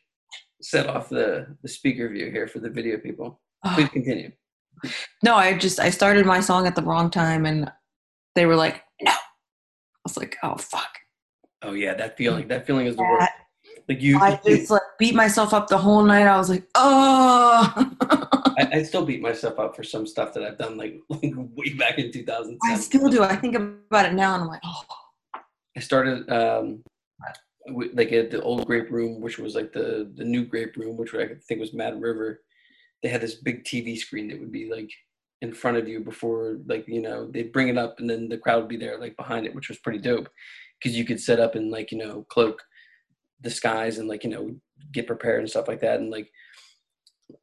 set 0.63 0.87
off 0.87 1.09
the 1.09 1.49
the 1.63 1.69
speaker 1.69 2.09
view 2.09 2.31
here 2.31 2.47
for 2.47 2.61
the 2.61 2.71
video 2.71 2.97
people. 2.97 3.41
Please 3.75 3.89
continue. 3.93 4.31
no, 5.25 5.35
I 5.35 5.59
just 5.59 5.81
I 5.81 5.91
started 5.91 6.27
my 6.27 6.41
song 6.41 6.69
at 6.69 6.77
the 6.77 6.83
wrong 6.83 7.11
time, 7.11 7.45
and 7.45 7.71
they 8.37 8.47
were 8.47 8.57
like, 8.57 8.85
no. 9.03 9.11
I 9.11 10.05
was 10.05 10.17
like, 10.17 10.37
oh 10.45 10.57
fuck. 10.57 10.99
Oh 11.63 11.73
yeah, 11.73 11.95
that 11.95 12.17
feeling. 12.17 12.47
That 12.47 12.67
feeling 12.67 12.87
is 12.87 12.95
the 12.95 13.03
worst. 13.03 13.33
Like 13.89 14.01
you, 14.01 14.19
I 14.19 14.41
just 14.47 14.71
like 14.71 14.83
beat 14.99 15.15
myself 15.15 15.53
up 15.53 15.67
the 15.67 15.79
whole 15.79 16.05
night. 16.05 16.27
I 16.27 16.37
was 16.37 16.51
like, 16.51 16.69
oh. 16.77 17.75
I, 18.59 18.69
I 18.75 18.83
still 18.85 19.05
beat 19.05 19.21
myself 19.21 19.59
up 19.59 19.75
for 19.75 19.83
some 19.83 20.07
stuff 20.07 20.33
that 20.35 20.45
I've 20.45 20.57
done 20.57 20.77
like, 20.77 21.01
like 21.09 21.35
way 21.37 21.73
back 21.75 21.99
in 21.99 22.13
2007. 22.13 22.59
I 22.65 22.77
still 22.77 23.09
do. 23.09 23.25
I 23.25 23.35
think 23.35 23.57
about 23.57 24.07
it 24.07 24.15
now, 24.15 24.35
and 24.35 24.45
I'm 24.45 24.49
like, 24.49 24.61
oh. 24.65 24.85
I 25.77 25.81
started 25.81 26.31
um, 26.31 26.83
like 27.93 28.13
at 28.13 28.31
the 28.31 28.43
old 28.43 28.67
grape 28.67 28.91
room, 28.91 29.21
which 29.21 29.39
was 29.39 29.55
like 29.55 29.73
the 29.73 30.13
the 30.15 30.25
new 30.25 30.45
grape 30.45 30.77
room, 30.77 30.97
which 30.97 31.15
I 31.15 31.29
think 31.49 31.61
was 31.61 31.75
Mad 31.75 32.01
River. 32.01 32.41
They 33.03 33.09
had 33.09 33.21
this 33.21 33.37
big 33.37 33.65
TV 33.65 33.97
screen 33.97 34.29
that 34.29 34.41
would 34.41 34.53
be 34.53 34.71
like 34.71 34.91
in 35.43 35.53
front 35.53 35.77
of 35.77 35.89
you 35.89 36.01
before, 36.01 36.59
like 36.67 36.87
you 36.87 37.03
know, 37.03 37.31
they'd 37.31 37.53
bring 37.53 37.69
it 37.69 37.79
up 37.79 38.01
and 38.01 38.09
then 38.09 38.29
the 38.29 38.39
crowd 38.39 38.61
would 38.61 38.69
be 38.69 38.77
there 38.77 38.99
like 38.99 39.17
behind 39.17 39.47
it, 39.47 39.55
which 39.55 39.69
was 39.69 39.79
pretty 39.79 39.99
dope 39.99 40.29
because 40.79 40.97
you 40.97 41.05
could 41.05 41.21
set 41.21 41.41
up 41.41 41.55
and 41.55 41.71
like 41.71 41.91
you 41.91 41.99
know 41.99 42.25
cloak 42.29 42.63
the 43.41 43.51
skies 43.51 43.99
and 43.99 44.09
like 44.09 44.25
you 44.25 44.31
know 44.31 44.55
get 44.93 45.07
prepared 45.07 45.41
and 45.41 45.51
stuff 45.51 45.69
like 45.69 45.81
that 45.81 46.01
and 46.01 46.11
like 46.11 46.31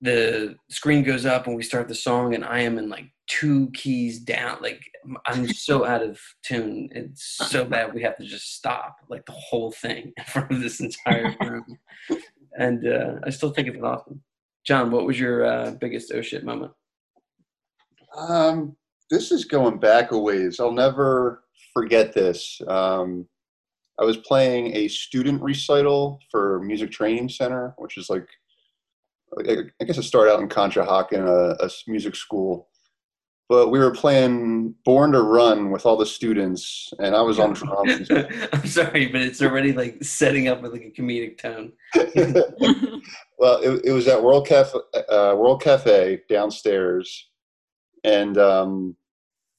the 0.01 0.55
screen 0.69 1.03
goes 1.03 1.25
up 1.25 1.47
and 1.47 1.55
we 1.55 1.63
start 1.63 1.87
the 1.87 1.95
song 1.95 2.35
and 2.35 2.45
I 2.45 2.59
am 2.59 2.77
in 2.77 2.89
like 2.89 3.05
two 3.31 3.71
keys 3.71 4.19
down. 4.19 4.57
Like 4.61 4.83
I'm 5.25 5.47
so 5.53 5.85
out 5.85 6.03
of 6.03 6.19
tune. 6.43 6.89
It's 6.91 7.37
so 7.49 7.65
bad 7.73 7.93
we 7.93 8.01
have 8.03 8.17
to 8.17 8.25
just 8.25 8.55
stop 8.55 8.97
like 9.09 9.25
the 9.25 9.31
whole 9.31 9.71
thing 9.71 10.13
in 10.17 10.23
front 10.25 10.51
of 10.51 10.61
this 10.61 10.79
entire 10.79 11.35
room. 11.41 11.77
and 12.57 12.85
uh, 12.85 13.15
I 13.23 13.29
still 13.29 13.51
think 13.51 13.67
of 13.67 13.75
it 13.75 13.83
often. 13.83 14.21
Jon, 14.65 14.91
what 14.91 15.05
was 15.05 15.19
your 15.19 15.45
uh, 15.45 15.71
biggest 15.71 16.11
oh 16.13 16.21
shit 16.21 16.43
moment? 16.43 16.71
Um, 18.15 18.75
this 19.09 19.31
is 19.31 19.45
going 19.45 19.79
back 19.79 20.11
a 20.11 20.17
ways. 20.17 20.59
I'll 20.59 20.71
never 20.71 21.43
forget 21.73 22.13
this. 22.13 22.61
Um, 22.67 23.27
I 23.99 24.03
was 24.03 24.17
playing 24.17 24.75
a 24.75 24.87
student 24.87 25.41
recital 25.41 26.19
for 26.29 26.59
Music 26.63 26.91
Training 26.91 27.29
Center, 27.29 27.73
which 27.77 27.97
is 27.97 28.09
like, 28.09 28.27
I 29.39 29.63
I 29.81 29.85
guess 29.85 29.97
it 29.97 30.03
started 30.03 30.33
out 30.33 30.41
in 30.41 30.49
Conshohocken, 30.49 31.25
a 31.59 31.69
music 31.89 32.15
school. 32.15 32.67
But 33.51 33.69
we 33.69 33.79
were 33.79 33.91
playing 33.91 34.75
Born 34.85 35.11
to 35.11 35.21
Run 35.21 35.71
with 35.71 35.85
all 35.85 35.97
the 35.97 36.05
students, 36.05 36.93
and 36.99 37.13
I 37.13 37.21
was 37.21 37.37
on 37.37 37.51
drums. 37.53 38.09
I'm 38.09 38.65
sorry, 38.65 39.07
but 39.07 39.19
it's 39.19 39.41
already 39.41 39.73
like 39.73 40.01
setting 40.01 40.47
up 40.47 40.61
with 40.61 40.71
like 40.71 40.83
a 40.85 41.01
comedic 41.01 41.37
tone. 41.37 41.73
well, 43.37 43.59
it, 43.61 43.81
it 43.83 43.91
was 43.91 44.07
at 44.07 44.23
World 44.23 44.47
Cafe, 44.47 44.79
uh, 45.09 45.35
World 45.37 45.61
Cafe 45.61 46.21
downstairs, 46.29 47.29
and 48.05 48.37
um, 48.37 48.95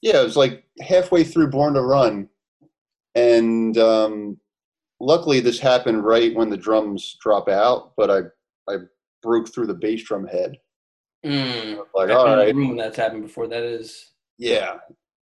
yeah, 0.01 0.23
it 0.23 0.25
was 0.25 0.39
like 0.39 0.65
halfway 0.81 1.23
through 1.23 1.51
Born 1.51 1.75
to 1.75 1.83
Run, 1.83 2.31
and 3.15 3.77
um, 3.77 4.39
luckily 5.01 5.41
this 5.41 5.59
happened 5.59 6.03
right 6.03 6.35
when 6.35 6.49
the 6.49 6.57
drums 6.57 7.19
drop 7.21 7.47
out, 7.47 7.93
but 7.99 8.11
I 8.11 8.21
I 8.73 8.77
broke 9.23 9.53
through 9.53 9.67
the 9.67 9.75
bass 9.75 10.03
drum 10.03 10.27
head. 10.27 10.57
Mm. 11.25 11.79
Like, 11.95 12.11
I've 12.11 12.17
all 12.17 12.41
a 12.41 12.53
room 12.53 12.77
that's 12.77 12.97
happened 12.97 13.23
before. 13.23 13.47
That 13.47 13.63
is. 13.63 14.11
yeah, 14.39 14.75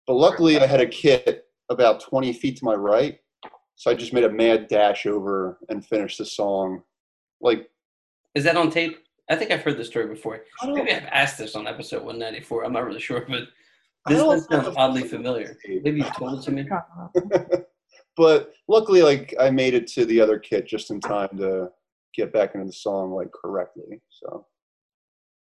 but 0.08 0.14
luckily 0.14 0.60
I 0.60 0.66
had 0.66 0.82
a 0.82 0.88
kit 0.88 1.46
about 1.70 2.02
twenty 2.02 2.34
feet 2.34 2.58
to 2.58 2.66
my 2.66 2.76
right, 2.76 3.20
so 3.76 3.92
I 3.92 3.94
just 3.94 4.14
made 4.14 4.24
a 4.24 4.30
mad 4.30 4.68
dash 4.68 5.06
over 5.06 5.58
and 5.70 5.86
finished 5.86 6.18
the 6.18 6.26
song. 6.26 6.84
Like, 7.42 7.70
Is 8.36 8.44
that 8.44 8.58
on 8.58 8.70
tape? 8.70 8.98
I 9.30 9.36
think 9.36 9.52
I've 9.52 9.62
heard 9.62 9.78
this 9.78 9.88
story 9.88 10.08
before. 10.08 10.42
I 10.62 10.66
don't, 10.66 10.76
Maybe 10.76 10.92
I've 10.92 11.08
asked 11.12 11.38
this 11.38 11.56
on 11.56 11.68
episode 11.68 12.04
194. 12.04 12.66
I'm 12.66 12.74
not 12.74 12.86
really 12.86 13.00
sure, 13.00 13.26
but 13.30 13.44
this 14.08 14.24
one 14.24 14.42
sounds 14.42 14.76
oddly 14.76 15.04
familiar. 15.04 15.56
Maybe 15.68 16.00
you've 16.00 16.16
told 16.16 16.40
it 16.40 16.44
to 16.46 16.52
me. 16.52 16.68
but 18.20 18.52
luckily 18.68 19.02
like 19.02 19.34
i 19.40 19.50
made 19.50 19.74
it 19.74 19.88
to 19.88 20.06
the 20.06 20.20
other 20.20 20.38
kit 20.38 20.68
just 20.68 20.92
in 20.92 21.00
time 21.00 21.30
to 21.38 21.70
get 22.14 22.34
back 22.34 22.54
into 22.54 22.68
the 22.68 22.74
song 22.74 23.12
like 23.12 23.30
correctly 23.32 24.02
so 24.10 24.46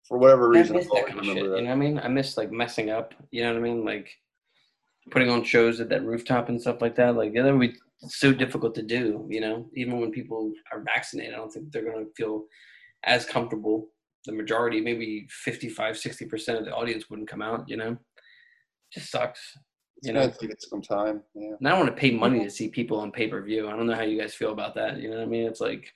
for 0.08 0.18
whatever 0.18 0.50
reason. 0.50 0.76
I 0.76 0.80
reason 0.80 0.92
miss 0.94 1.02
that 1.02 1.08
kind 1.08 1.20
of 1.20 1.26
shit. 1.26 1.36
that. 1.36 1.42
You 1.42 1.50
know 1.50 1.70
what 1.70 1.72
I 1.72 1.76
mean? 1.76 2.00
I 2.00 2.08
miss 2.08 2.38
like 2.38 2.52
messing 2.52 2.90
up. 2.90 3.14
You 3.32 3.44
know 3.44 3.54
what 3.54 3.60
I 3.60 3.62
mean? 3.62 3.86
Like 3.86 4.10
putting 5.12 5.30
on 5.30 5.44
shows 5.44 5.80
at 5.80 5.90
that 5.90 6.06
rooftop 6.06 6.50
and 6.50 6.62
stuff 6.62 6.82
like 6.82 6.96
that. 6.96 7.16
Like 7.16 7.32
yeah, 7.34 7.44
that 7.44 7.54
would 7.54 7.72
be 7.74 7.78
so 8.08 8.32
difficult 8.34 8.76
to 8.76 8.84
do. 8.84 9.26
You 9.30 9.42
know, 9.42 9.70
even 9.76 10.00
when 10.00 10.12
people 10.12 10.52
are 10.72 10.82
vaccinated, 10.82 11.34
I 11.34 11.38
don't 11.38 11.52
think 11.52 11.72
they're 11.72 11.84
going 11.84 12.06
to 12.06 12.12
feel 12.16 12.46
as 13.04 13.26
comfortable. 13.26 13.88
The 14.26 14.32
majority, 14.32 14.82
maybe 14.82 15.28
55, 15.30 15.98
60 15.98 16.26
percent 16.26 16.60
of 16.60 16.66
the 16.66 16.74
audience 16.76 17.10
wouldn't 17.10 17.30
come 17.30 17.42
out. 17.42 17.66
You 17.68 17.78
know, 17.78 17.98
just 18.92 19.12
sucks. 19.12 19.40
it's 19.98 20.08
you 20.08 20.14
gonna 20.14 20.28
know. 20.28 20.34
take 20.40 20.50
it 20.52 20.62
some 20.62 20.82
time 20.82 21.22
yeah 21.36 21.54
And 21.60 21.68
I 21.68 21.72
don't 21.72 21.80
want 21.82 21.96
to 21.96 22.00
pay 22.00 22.12
money 22.12 22.44
to 22.44 22.50
see 22.50 22.70
people 22.70 23.00
on 23.00 23.12
pay 23.12 23.28
per 23.28 23.42
view. 23.42 23.68
I 23.68 23.72
don't 23.72 23.88
know 23.88 23.96
how 23.96 24.02
you 24.02 24.20
guys 24.20 24.34
feel 24.34 24.52
about 24.52 24.76
that. 24.76 24.98
You 24.98 25.10
know 25.10 25.18
what 25.18 25.24
I 25.24 25.28
mean? 25.28 25.46
It's 25.48 25.62
like 25.62 25.94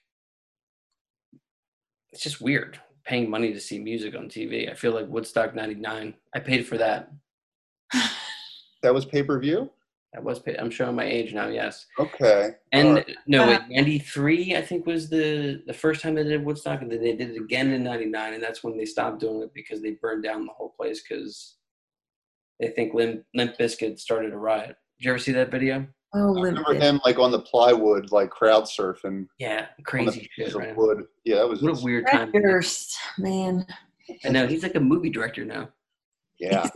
it's 2.11 2.23
just 2.23 2.41
weird 2.41 2.79
paying 3.09 3.27
money 3.29 3.51
to 3.51 3.59
see 3.59 3.79
music 3.79 4.15
on 4.15 4.29
TV. 4.29 4.71
I 4.71 4.75
feel 4.75 4.93
like 4.93 5.07
Woodstock 5.07 5.55
'99. 5.55 6.13
I 6.35 6.39
paid 6.39 6.67
for 6.67 6.77
that. 6.77 7.11
that 8.83 8.93
was 8.93 9.03
pay-per-view 9.03 9.67
That 10.13 10.23
was 10.23 10.37
paid. 10.37 10.57
I'm 10.57 10.69
showing 10.69 10.95
my 10.95 11.05
age 11.05 11.33
now. 11.33 11.47
Yes. 11.47 11.87
okay 11.97 12.51
And 12.71 12.89
Alright. 12.89 13.15
no, 13.25 13.47
wait, 13.47 13.55
uh-huh. 13.55 13.67
'93 13.69 14.55
I 14.55 14.61
think 14.61 14.85
was 14.85 15.09
the 15.09 15.63
the 15.65 15.73
first 15.73 16.01
time 16.01 16.13
they 16.13 16.23
did 16.23 16.45
Woodstock, 16.45 16.83
and 16.83 16.91
then 16.91 17.01
they 17.01 17.15
did 17.15 17.31
it 17.31 17.41
again 17.41 17.71
in 17.71 17.83
'99, 17.83 18.35
and 18.35 18.43
that's 18.43 18.63
when 18.63 18.77
they 18.77 18.85
stopped 18.85 19.19
doing 19.19 19.41
it 19.41 19.53
because 19.55 19.81
they 19.81 19.91
burned 19.91 20.23
down 20.23 20.45
the 20.45 20.53
whole 20.53 20.73
place 20.77 21.01
because 21.01 21.55
they 22.59 22.67
think 22.67 22.93
Limp, 22.93 23.23
Limp 23.33 23.57
Bizkit 23.57 23.99
started 23.99 24.33
a 24.33 24.37
riot. 24.37 24.75
Did 24.99 25.05
you 25.05 25.11
ever 25.11 25.19
see 25.19 25.31
that 25.31 25.49
video? 25.49 25.87
Oh, 26.13 26.35
i 26.37 26.41
Limp 26.41 26.57
remember 26.57 26.73
Bizkit. 26.73 26.81
him 26.81 27.01
like 27.05 27.19
on 27.19 27.31
the 27.31 27.39
plywood 27.41 28.11
like 28.11 28.29
crowd 28.31 28.63
surfing 28.63 29.27
Yeah, 29.37 29.67
crazy 29.85 30.27
pieces 30.35 30.53
shit, 30.53 30.69
of 30.69 30.75
wood 30.75 31.03
yeah 31.23 31.35
that 31.35 31.47
was 31.47 31.61
What 31.61 31.79
a 31.79 31.83
weird 31.83 32.07
time. 32.11 32.31
Fred 32.31 32.41
Durst, 32.43 32.97
man. 33.19 33.65
I 34.25 34.29
know 34.29 34.47
he's 34.47 34.63
like 34.63 34.73
a 34.75 34.79
movie 34.79 35.09
director 35.11 35.45
now. 35.45 35.69
yeah 36.39 36.67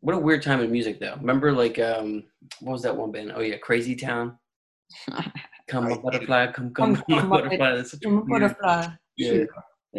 What 0.00 0.14
a 0.14 0.18
weird 0.18 0.42
time 0.42 0.60
in 0.62 0.72
music, 0.72 0.98
though. 0.98 1.14
Remember, 1.16 1.52
like, 1.52 1.78
um, 1.78 2.24
what 2.60 2.72
was 2.72 2.82
that 2.82 2.96
one 2.96 3.12
band? 3.12 3.32
Oh 3.36 3.40
yeah, 3.42 3.58
Crazy 3.58 3.94
Town. 3.94 4.38
Come 5.68 5.86
I 5.86 5.90
on, 5.92 6.00
butterfly, 6.02 6.46
come, 6.52 6.72
come, 6.72 6.96
Come, 6.96 7.04
come, 7.06 7.18
come, 7.20 7.28
butterfly. 7.28 7.76
That's 7.76 7.90
such 7.92 8.04
a 8.06 8.08
weird. 8.08 8.26
Butterfly. 8.26 8.86
Yeah. 9.18 9.44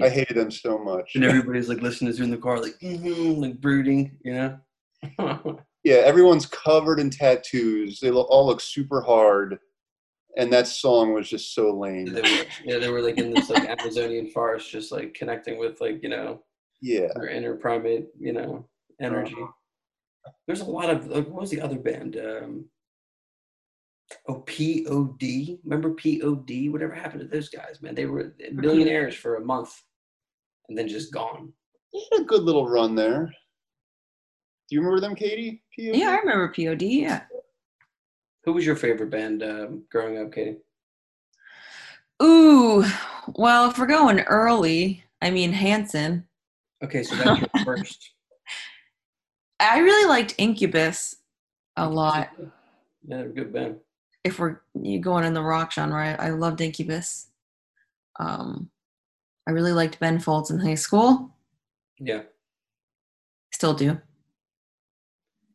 i 0.01 0.09
hated 0.09 0.35
them 0.37 0.49
so 0.51 0.77
much 0.79 1.11
And 1.15 1.23
everybody's 1.23 1.69
like 1.69 1.81
listening 1.81 2.13
to 2.15 2.23
in 2.23 2.31
the 2.31 2.37
car, 2.37 2.59
like, 2.59 2.77
mm-hmm, 2.81 3.39
like 3.41 3.61
brooding, 3.61 4.17
you 4.25 4.33
know. 4.33 4.57
yeah 5.83 5.95
everyone's 5.95 6.45
covered 6.45 6.99
in 6.99 7.09
tattoos 7.09 7.99
they 7.99 8.11
all 8.11 8.45
look 8.45 8.61
super 8.61 9.01
hard 9.01 9.57
and 10.37 10.51
that 10.51 10.67
song 10.67 11.13
was 11.13 11.29
just 11.29 11.53
so 11.53 11.71
lame 11.71 12.05
they 12.05 12.21
were, 12.21 12.45
yeah, 12.63 12.77
they 12.77 12.89
were 12.89 13.01
like 13.01 13.17
in 13.17 13.33
this 13.33 13.49
like 13.49 13.67
Amazonian 13.67 14.27
forest, 14.27 14.69
just 14.69 14.91
like 14.91 15.13
connecting 15.13 15.57
with 15.59 15.81
like 15.81 16.01
you 16.01 16.09
know 16.09 16.41
yeah 16.81 17.07
their 17.15 17.27
inner 17.27 17.55
primate, 17.55 18.07
you 18.19 18.33
know, 18.33 18.67
energy. 18.99 19.35
There's 20.47 20.61
a 20.61 20.65
lot 20.65 20.89
of 20.89 21.07
like, 21.07 21.27
what 21.27 21.41
was 21.41 21.49
the 21.49 21.61
other 21.61 21.79
band? 21.79 22.17
Um, 22.17 22.65
oh, 24.27 24.41
POD. 24.41 25.59
Remember 25.63 25.95
POD? 25.95 26.71
Whatever 26.71 26.93
happened 26.93 27.21
to 27.21 27.27
those 27.27 27.49
guys, 27.49 27.81
man? 27.81 27.95
They 27.95 28.05
were 28.05 28.35
millionaires 28.51 29.15
for 29.15 29.35
a 29.35 29.45
month, 29.45 29.73
and 30.69 30.77
then 30.77 30.87
just 30.87 31.13
gone. 31.13 31.51
They 31.93 31.99
had 32.11 32.21
a 32.21 32.25
good 32.25 32.43
little 32.43 32.69
run 32.69 32.95
there. 32.95 33.33
Do 34.71 34.75
you 34.75 34.81
remember 34.83 35.01
them, 35.01 35.15
Katie? 35.15 35.61
POD? 35.75 35.97
Yeah, 35.97 36.11
I 36.11 36.19
remember 36.19 36.47
POD. 36.47 36.83
Yeah. 36.83 37.23
Who 38.45 38.53
was 38.53 38.65
your 38.65 38.77
favorite 38.77 39.09
band 39.09 39.43
um, 39.43 39.83
growing 39.91 40.17
up, 40.17 40.31
Katie? 40.31 40.59
Ooh, 42.23 42.85
well, 43.35 43.69
if 43.69 43.77
we're 43.77 43.85
going 43.85 44.21
early, 44.21 45.03
I 45.21 45.29
mean 45.29 45.51
Hanson. 45.51 46.25
Okay, 46.81 47.03
so 47.03 47.15
that's 47.15 47.41
your 47.41 47.65
first. 47.65 48.11
I 49.59 49.79
really 49.79 50.07
liked 50.07 50.35
Incubus 50.37 51.17
a 51.75 51.89
lot. 51.89 52.29
Yeah, 52.39 52.45
they're 53.17 53.25
a 53.25 53.29
good 53.29 53.51
band. 53.51 53.75
If 54.23 54.39
we're 54.39 54.61
you 54.81 54.99
going 54.99 55.25
in 55.25 55.33
the 55.33 55.43
rock 55.43 55.73
genre, 55.73 56.15
I, 56.17 56.27
I 56.27 56.29
loved 56.29 56.61
Incubus. 56.61 57.27
Um, 58.21 58.69
I 59.45 59.51
really 59.51 59.73
liked 59.73 59.99
Ben 59.99 60.17
Folds 60.17 60.49
in 60.49 60.59
high 60.59 60.75
school. 60.75 61.35
Yeah, 61.99 62.21
Still 63.51 63.73
do. 63.73 63.99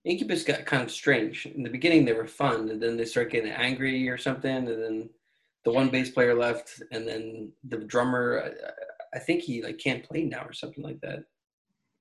Incubus 0.06 0.44
got 0.44 0.64
kind 0.64 0.84
of 0.84 0.90
strange. 0.90 1.46
In 1.46 1.64
the 1.64 1.70
beginning, 1.70 2.04
they 2.04 2.12
were 2.12 2.26
fun, 2.26 2.70
and 2.70 2.80
then 2.80 2.96
they 2.96 3.04
start 3.04 3.32
getting 3.32 3.50
angry 3.50 4.08
or 4.08 4.16
something, 4.16 4.50
and 4.50 4.68
then 4.68 5.10
the 5.64 5.72
one 5.72 5.90
bass 5.90 6.10
player 6.10 6.34
left, 6.34 6.80
and 6.92 7.06
then 7.06 7.52
the 7.68 7.78
drummer, 7.78 8.52
I, 9.12 9.16
I 9.16 9.18
think 9.18 9.42
he 9.42 9.62
like 9.62 9.78
can't 9.78 10.04
play 10.04 10.22
now 10.22 10.44
or 10.44 10.52
something 10.52 10.84
like 10.84 11.00
that. 11.00 11.24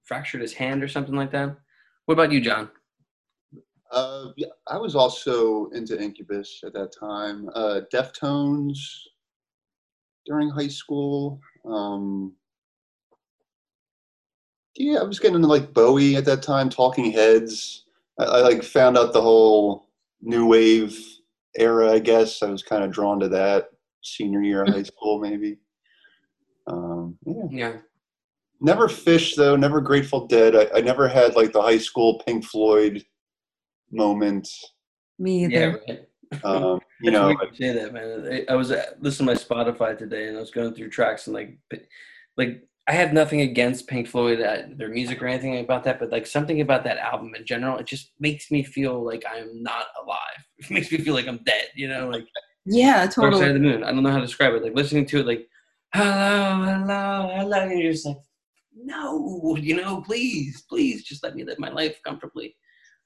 Fractured 0.03 0.41
his 0.41 0.53
hand 0.53 0.83
or 0.83 0.87
something 0.87 1.15
like 1.15 1.31
that. 1.31 1.57
What 2.05 2.13
about 2.13 2.31
you, 2.31 2.41
Jon? 2.41 2.69
Uh, 3.91 4.27
yeah, 4.37 4.49
I 4.67 4.77
was 4.77 4.95
also 4.95 5.69
into 5.69 5.99
Incubus 5.99 6.61
at 6.63 6.73
that 6.73 6.91
time. 6.97 7.49
Uh, 7.55 7.81
Deftones 7.91 8.77
during 10.27 10.49
high 10.49 10.67
school. 10.67 11.39
Um, 11.65 12.33
yeah, 14.75 14.99
I 14.99 15.03
was 15.03 15.17
getting 15.17 15.37
into 15.37 15.47
like 15.47 15.73
Bowie 15.73 16.17
at 16.17 16.25
that 16.25 16.43
time, 16.43 16.69
Talking 16.69 17.11
Heads. 17.11 17.84
I, 18.19 18.23
I 18.23 18.41
like 18.41 18.63
found 18.63 18.97
out 18.97 19.13
the 19.13 19.21
whole 19.21 19.89
new 20.21 20.45
wave 20.45 20.97
era. 21.57 21.91
I 21.91 21.99
guess 21.99 22.41
I 22.41 22.49
was 22.49 22.63
kind 22.63 22.83
of 22.83 22.91
drawn 22.91 23.19
to 23.19 23.29
that 23.29 23.69
senior 24.03 24.41
year 24.41 24.63
of 24.63 24.69
high 24.69 24.83
school, 24.83 25.19
maybe. 25.19 25.57
Um, 26.67 27.17
yeah. 27.25 27.43
Yeah, 27.49 27.77
Never 28.61 28.87
Phish 28.87 29.35
though. 29.35 29.55
Never 29.55 29.81
Grateful 29.81 30.27
Dead. 30.27 30.55
I, 30.55 30.77
I 30.77 30.81
never 30.81 31.07
had 31.07 31.35
like 31.35 31.51
the 31.51 31.61
high 31.61 31.77
school 31.77 32.21
Pink 32.25 32.45
Floyd 32.45 33.03
moment. 33.91 34.49
Me 35.19 35.45
yeah, 35.47 35.47
either. 35.47 35.81
right. 35.87 36.43
Um, 36.43 36.79
you 37.01 37.11
know, 37.11 37.27
weird 37.27 37.39
you 37.51 37.67
say 37.67 37.73
that, 37.73 37.93
man. 37.93 38.27
I, 38.49 38.51
I 38.51 38.55
was 38.55 38.71
uh, 38.71 38.83
listening 38.99 39.27
to 39.27 39.33
my 39.33 39.39
Spotify 39.39 39.97
today, 39.97 40.27
and 40.27 40.37
I 40.37 40.39
was 40.39 40.51
going 40.51 40.73
through 40.73 40.89
tracks, 40.89 41.27
and 41.27 41.33
like, 41.33 41.57
like 42.37 42.63
I 42.87 42.93
have 42.93 43.13
nothing 43.13 43.41
against 43.41 43.87
Pink 43.87 44.07
Floyd, 44.07 44.41
uh, 44.41 44.63
their 44.75 44.89
music 44.89 45.21
or 45.21 45.27
anything 45.27 45.57
about 45.57 45.83
that, 45.85 45.99
but 45.99 46.11
like 46.11 46.27
something 46.27 46.61
about 46.61 46.83
that 46.83 46.99
album 46.99 47.33
in 47.33 47.43
general, 47.45 47.77
it 47.79 47.87
just 47.87 48.11
makes 48.19 48.51
me 48.51 48.63
feel 48.63 49.03
like 49.03 49.23
I 49.25 49.37
am 49.37 49.63
not 49.63 49.87
alive. 50.01 50.19
It 50.57 50.71
makes 50.71 50.91
me 50.91 50.99
feel 50.99 51.15
like 51.15 51.27
I'm 51.27 51.43
dead. 51.43 51.67
You 51.75 51.89
know, 51.89 52.09
like 52.09 52.27
Yeah, 52.65 53.05
totally. 53.07 53.31
Dark 53.31 53.41
Side 53.41 53.47
of 53.49 53.53
the 53.55 53.59
Moon. 53.59 53.83
I 53.83 53.91
don't 53.91 54.03
know 54.03 54.11
how 54.11 54.19
to 54.19 54.25
describe 54.25 54.53
it. 54.53 54.63
Like 54.63 54.75
listening 54.75 55.05
to 55.07 55.19
it, 55.19 55.27
like 55.27 55.49
hello, 55.93 56.63
hello, 56.63 57.31
hello, 57.35 57.59
and 57.59 57.79
you're 57.79 57.91
just 57.91 58.05
like, 58.05 58.17
no, 58.75 59.55
you 59.59 59.75
know, 59.75 60.01
please, 60.01 60.63
please, 60.69 61.03
just 61.03 61.23
let 61.23 61.35
me 61.35 61.43
live 61.43 61.57
my 61.57 61.69
life 61.69 61.99
comfortably. 62.03 62.55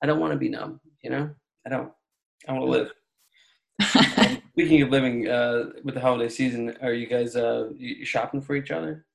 I 0.03 0.07
don't 0.07 0.19
want 0.19 0.33
to 0.33 0.39
be 0.39 0.49
numb. 0.49 0.81
You 1.03 1.11
know, 1.11 1.29
I 1.65 1.69
don't. 1.69 1.91
I 2.47 2.53
want 2.53 2.65
to 2.65 2.71
live. 2.71 2.91
Um, 4.17 4.41
speaking 4.51 4.81
of 4.81 4.89
living 4.89 5.29
uh, 5.29 5.69
with 5.85 5.95
the 5.95 6.01
holiday 6.01 6.27
season, 6.27 6.75
are 6.81 6.91
you 6.91 7.07
guys 7.07 7.37
uh, 7.37 7.69
you 7.77 8.03
shopping 8.03 8.41
for 8.41 8.55
each 8.55 8.71
other? 8.71 9.05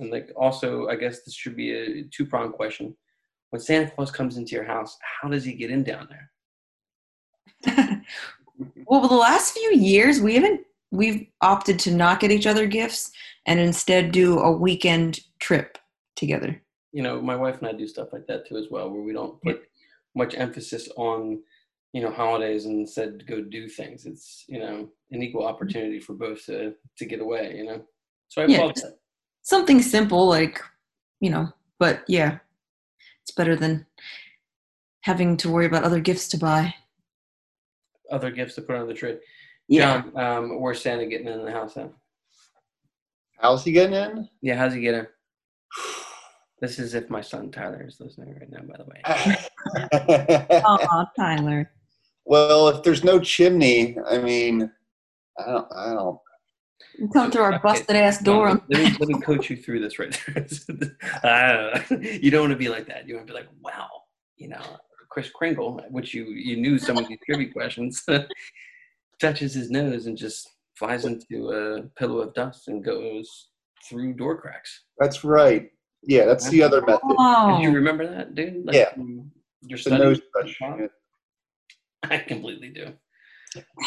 And 0.00 0.10
like, 0.10 0.30
also, 0.36 0.88
I 0.88 0.96
guess 0.96 1.22
this 1.22 1.34
should 1.34 1.54
be 1.56 1.72
a 1.72 2.02
two 2.04 2.26
pronged 2.26 2.54
question. 2.54 2.96
When 3.50 3.60
Santa 3.60 3.90
Claus 3.90 4.10
comes 4.10 4.36
into 4.36 4.52
your 4.54 4.64
house, 4.64 4.96
how 5.22 5.28
does 5.28 5.44
he 5.44 5.52
get 5.52 5.70
in 5.70 5.84
down 5.84 6.08
there? 7.64 8.02
Well, 8.86 9.08
the 9.08 9.14
last 9.14 9.54
few 9.54 9.74
years 9.74 10.20
we 10.20 10.34
haven't 10.34 10.60
we've 10.90 11.26
opted 11.40 11.78
to 11.78 11.90
not 11.94 12.20
get 12.20 12.30
each 12.30 12.46
other 12.46 12.66
gifts 12.66 13.10
and 13.46 13.58
instead 13.58 14.12
do 14.12 14.38
a 14.38 14.52
weekend 14.52 15.20
trip 15.38 15.78
together. 16.14 16.60
You 16.92 17.02
know, 17.02 17.22
my 17.22 17.36
wife 17.36 17.58
and 17.58 17.68
I 17.68 17.72
do 17.72 17.86
stuff 17.88 18.08
like 18.12 18.26
that 18.26 18.46
too 18.46 18.56
as 18.58 18.66
well, 18.70 18.90
where 18.90 19.00
we 19.00 19.14
don't 19.14 19.40
put 19.40 19.62
much 20.14 20.34
emphasis 20.34 20.90
on 20.98 21.40
you 21.94 22.02
know 22.02 22.10
holidays 22.10 22.66
and 22.66 22.80
instead 22.80 23.26
go 23.26 23.40
do 23.40 23.66
things. 23.68 24.04
It's 24.04 24.44
you 24.46 24.58
know 24.58 24.90
an 25.10 25.22
equal 25.22 25.46
opportunity 25.46 25.98
for 26.00 26.12
both 26.14 26.44
to 26.46 26.74
to 26.98 27.06
get 27.06 27.20
away. 27.20 27.54
You 27.56 27.64
know, 27.64 27.82
so 28.28 28.42
I 28.42 28.46
Yeah, 28.46 28.56
applaud 28.58 28.74
just- 28.74 28.84
that. 28.86 28.98
Something 29.50 29.82
simple 29.82 30.28
like, 30.28 30.62
you 31.18 31.28
know, 31.28 31.52
but 31.80 32.04
yeah. 32.06 32.38
It's 33.24 33.32
better 33.32 33.56
than 33.56 33.84
having 35.00 35.36
to 35.38 35.50
worry 35.50 35.66
about 35.66 35.82
other 35.82 35.98
gifts 35.98 36.28
to 36.28 36.38
buy. 36.38 36.72
Other 38.12 38.30
gifts 38.30 38.54
to 38.54 38.62
put 38.62 38.76
on 38.76 38.86
the 38.86 38.94
tree. 38.94 39.16
Yeah. 39.66 40.02
Jon, 40.02 40.16
um, 40.16 40.60
where's 40.60 40.80
Santa 40.80 41.04
getting 41.04 41.26
in 41.26 41.44
the 41.44 41.50
house 41.50 41.74
now? 41.74 41.90
How's 43.40 43.64
he 43.64 43.72
getting 43.72 43.96
in? 43.96 44.28
Yeah, 44.40 44.54
how's 44.54 44.72
he 44.72 44.82
getting? 44.82 45.06
This 46.60 46.78
is 46.78 46.94
if 46.94 47.10
my 47.10 47.20
son 47.20 47.50
Tyler 47.50 47.84
is 47.84 47.98
listening 47.98 48.32
right 48.38 48.50
now, 48.52 48.60
by 48.60 48.76
the 48.76 48.84
way. 48.84 50.60
Aw, 50.64 51.06
Tyler. 51.16 51.72
well, 52.24 52.68
if 52.68 52.84
there's 52.84 53.02
no 53.02 53.18
chimney, 53.18 53.96
I 54.08 54.18
mean, 54.18 54.70
I 55.44 55.50
don't. 55.50 55.72
I 55.74 55.92
don't. 55.94 56.20
You 56.98 57.08
come 57.08 57.30
through 57.30 57.42
our 57.42 57.54
Okay, 57.54 57.62
busted 57.62 57.96
ass 57.96 58.22
door. 58.22 58.60
Let 58.68 58.68
me, 58.68 58.96
let 58.98 59.08
me 59.08 59.20
coach 59.24 59.50
you 59.50 59.56
through 59.56 59.80
this 59.80 59.98
right 59.98 60.18
there. 60.26 60.46
I. 61.24 61.84
You 62.22 62.30
don't 62.30 62.42
want 62.42 62.52
to 62.52 62.56
be 62.58 62.68
like 62.68 62.86
that. 62.88 63.08
You 63.08 63.14
want 63.16 63.26
to 63.26 63.32
be 63.32 63.38
like, 63.38 63.48
wow, 63.62 63.88
you 64.36 64.48
know, 64.48 64.62
Chris 65.08 65.30
Kringle, 65.30 65.80
which 65.90 66.14
you 66.14 66.24
you 66.26 66.56
knew 66.56 66.78
some 66.78 66.98
of 66.98 67.08
these 67.08 67.18
trivia 67.24 67.52
questions, 67.52 68.04
touches 69.20 69.54
his 69.54 69.70
nose 69.70 70.06
and 70.06 70.16
just 70.16 70.48
flies 70.76 71.04
into 71.04 71.50
a 71.50 71.82
pillow 71.98 72.20
of 72.20 72.34
dust 72.34 72.68
and 72.68 72.84
goes 72.84 73.48
through 73.88 74.14
door 74.14 74.40
cracks. 74.40 74.84
That's 74.98 75.24
right. 75.24 75.70
Yeah, 76.02 76.24
that's 76.24 76.48
the 76.48 76.62
other 76.62 76.80
method. 76.80 77.00
Oh, 77.18 77.56
Did 77.56 77.64
you 77.64 77.72
remember 77.74 78.06
that, 78.06 78.34
dude? 78.34 78.64
Like, 78.64 78.76
Yeah. 78.76 78.92
Your 79.62 79.78
The 79.78 79.98
nose 79.98 80.20
touch. 80.34 80.58
I 82.04 82.18
completely 82.18 82.70
do. 82.70 82.94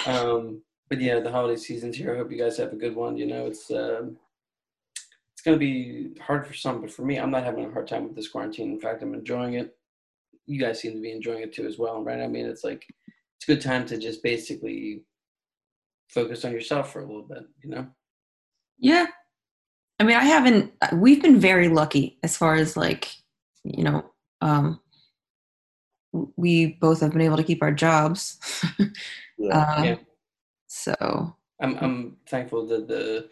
Um, 0.06 0.62
but 0.94 1.02
yeah, 1.02 1.20
the 1.20 1.32
holiday 1.32 1.60
season's 1.60 1.98
here. 1.98 2.14
I 2.14 2.18
hope 2.18 2.32
you 2.32 2.38
guys 2.38 2.56
have 2.58 2.72
a 2.72 2.76
good 2.76 2.96
one. 2.96 3.18
You 3.18 3.26
know, 3.26 3.48
it's 3.48 3.72
um, 3.72 4.16
it's 5.34 5.42
gonna 5.44 5.58
be 5.58 6.12
hard 6.22 6.46
for 6.46 6.54
some, 6.54 6.82
but 6.82 6.92
for 6.92 7.04
me, 7.04 7.18
I'm 7.18 7.32
not 7.32 7.44
having 7.44 7.66
a 7.66 7.72
hard 7.72 7.88
time 7.88 8.04
with 8.04 8.16
this 8.16 8.28
quarantine. 8.28 8.74
In 8.74 8.80
fact, 8.80 9.02
I'm 9.02 9.16
enjoying 9.16 9.56
it. 9.56 9.76
You 10.46 10.60
guys 10.60 10.80
seem 10.80 10.94
to 10.94 11.02
be 11.02 11.12
enjoying 11.12 11.42
it 11.42 11.52
too 11.52 11.66
as 11.66 11.80
well, 11.80 12.04
right? 12.04 12.22
I 12.22 12.28
mean, 12.28 12.46
it's 12.46 12.64
like 12.64 12.86
it's 13.08 13.50
a 13.50 13.52
good 13.56 13.62
time 13.62 13.88
to 13.88 13.98
just 13.98 14.22
basically 14.22 15.02
focus 16.10 16.46
on 16.46 16.52
yourself 16.52 16.94
for 16.94 17.00
a 17.00 17.08
little 17.08 17.24
bit. 17.24 17.44
You 17.64 17.72
know? 17.72 17.88
yeah. 18.78 19.08
I 20.00 20.04
mean, 20.04 20.16
I 20.16 20.26
haven't. 20.26 20.74
We've 20.94 21.24
been 21.24 21.40
very 21.40 21.70
lucky 21.70 22.20
as 22.22 22.38
far 22.38 22.54
as 22.54 22.78
like, 22.78 23.10
you 23.64 23.84
know, 23.84 24.12
um, 24.42 24.80
we 26.36 26.78
both 26.80 27.00
have 27.02 27.14
been 27.14 27.22
able 27.22 27.38
to 27.38 27.44
keep 27.44 27.64
our 27.64 27.72
jobs. 27.72 28.38
Yeah. 29.40 29.76
Um, 29.78 29.84
Yeah. 29.84 29.96
So 30.74 31.36
I'm 31.62 31.78
I'm 31.78 32.18
thankful 32.28 32.66
that 32.68 32.88
the 32.88 33.30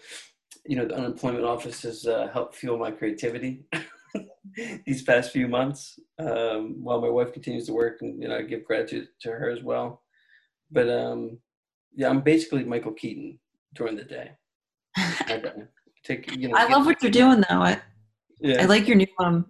you 0.64 0.76
know 0.76 0.86
the 0.86 0.96
unemployment 0.96 1.44
office 1.44 1.82
has 1.82 2.06
uh, 2.06 2.30
helped 2.32 2.56
fuel 2.56 2.78
my 2.78 2.92
creativity 2.92 3.66
these 4.86 5.02
past 5.02 5.32
few 5.32 5.48
months. 5.48 6.00
Um, 6.20 6.84
while 6.84 7.02
my 7.02 7.10
wife 7.10 7.34
continues 7.34 7.66
to 7.66 7.74
work, 7.74 7.98
and 8.02 8.22
you 8.22 8.30
know 8.30 8.38
I 8.38 8.44
give 8.44 8.64
gratitude 8.64 9.08
to 9.22 9.32
her 9.32 9.50
as 9.50 9.64
well. 9.64 10.04
But 10.70 10.88
um, 10.88 11.40
yeah, 11.96 12.10
I'm 12.10 12.22
basically 12.22 12.64
Michael 12.64 12.94
Keaton 12.94 13.40
during 13.74 13.96
the 13.96 14.04
day. 14.04 14.32
I 14.96 15.42
take 16.04 16.36
you 16.36 16.48
know. 16.48 16.56
I 16.56 16.68
love 16.68 16.86
what 16.86 17.02
you're 17.02 17.12
doing 17.12 17.44
though. 17.50 17.64
I, 17.64 17.82
Yeah. 18.40 18.62
I 18.62 18.66
like 18.66 18.88
your 18.88 18.98
new 18.98 19.08
um, 19.18 19.48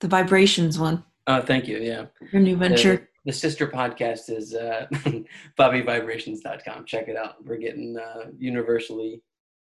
the 0.00 0.08
vibrations 0.08 0.78
one. 0.78 1.04
Oh, 1.26 1.42
thank 1.42 1.68
you. 1.68 1.76
Yeah. 1.76 2.06
Your 2.32 2.40
new 2.40 2.56
venture. 2.56 3.10
The, 3.26 3.32
the 3.32 3.36
sister 3.36 3.66
podcast 3.66 4.30
is 4.34 4.54
uh, 4.54 4.86
bobbyvibrations.com. 5.58 6.84
Check 6.86 7.08
it 7.08 7.16
out. 7.16 7.44
We're 7.44 7.56
getting 7.58 7.96
uh, 7.98 8.30
universally 8.38 9.22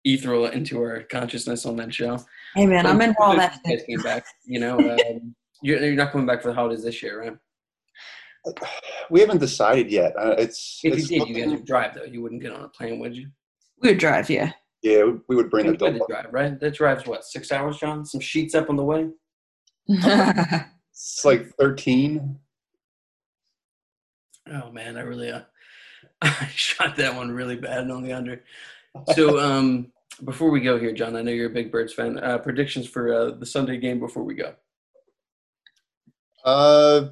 ethereal 0.04 0.46
into 0.46 0.80
our 0.80 1.02
consciousness 1.11 1.66
on 1.66 1.76
that 1.76 1.92
show. 1.92 2.18
Hey 2.54 2.66
man, 2.66 2.87
I'm 2.87 3.00
in 3.00 3.14
all 3.20 3.37
that. 3.37 3.58
You 3.64 3.76
guys 3.76 3.87
came 3.87 4.02
back. 4.02 4.24
You 4.44 4.61
know, 4.61 4.78
um, 4.78 5.34
you're, 5.62 5.78
you're 5.84 5.94
not 5.96 6.12
coming 6.12 6.26
back 6.26 6.42
for 6.42 6.48
the 6.48 6.54
holidays 6.54 6.84
this 6.84 7.02
year, 7.02 7.20
right? 7.20 7.37
We 9.11 9.20
haven't 9.20 9.38
decided 9.38 9.90
yet. 9.90 10.12
Uh, 10.18 10.34
it's. 10.38 10.80
If 10.84 10.92
you 10.92 10.98
it's 10.98 11.08
did, 11.08 11.28
you 11.28 11.34
guys 11.42 11.50
would 11.50 11.64
drive 11.66 11.94
though. 11.94 12.04
You 12.04 12.22
wouldn't 12.22 12.42
get 12.42 12.52
on 12.52 12.62
a 12.62 12.68
plane, 12.68 12.98
would 13.00 13.16
you? 13.16 13.28
We 13.82 13.88
would 13.90 13.98
drive, 13.98 14.28
yeah. 14.30 14.52
Yeah, 14.82 15.04
we- 15.04 15.20
we 15.28 15.37
would 15.37 15.50
bring 15.50 15.66
the 15.66 15.72
Enjoy 15.72 15.92
the 15.92 15.98
dog. 16.00 16.08
drive, 16.08 16.26
right? 16.30 16.61
That 16.61 16.74
drives 16.74 17.06
what 17.06 17.24
six 17.24 17.50
hours, 17.52 17.78
Jon? 17.78 18.04
Some 18.04 18.20
sheets 18.20 18.54
up 18.54 18.68
on 18.70 18.76
the 18.76 18.84
way. 18.84 19.08
It's 21.00 21.24
like 21.24 21.48
thirteen. 21.61 22.38
Oh 24.52 24.70
man, 24.70 24.96
I 24.96 25.02
really 25.02 25.30
uh, 25.30 25.42
I 26.22 26.48
shot 26.54 26.96
that 26.96 27.14
one 27.14 27.30
really 27.30 27.56
bad 27.56 27.90
on 27.90 28.02
the 28.02 28.12
under. 28.12 28.42
So 29.14 29.38
um, 29.44 29.92
before 30.24 30.50
we 30.50 30.61
go 30.61 30.78
here, 30.78 30.92
Jon, 30.92 31.16
I 31.16 31.22
know 31.22 31.32
you're 31.32 31.50
a 31.50 31.54
big 31.54 31.70
Birds 31.70 31.92
fan. 31.92 32.18
Uh, 32.18 32.38
predictions 32.38 32.87
for 32.87 33.12
uh, 33.12 33.30
the 33.32 33.46
Sunday 33.46 33.78
game 33.78 34.00
before 34.00 34.24
we 34.24 34.34
go. 34.34 34.54
Uh, 36.44 37.08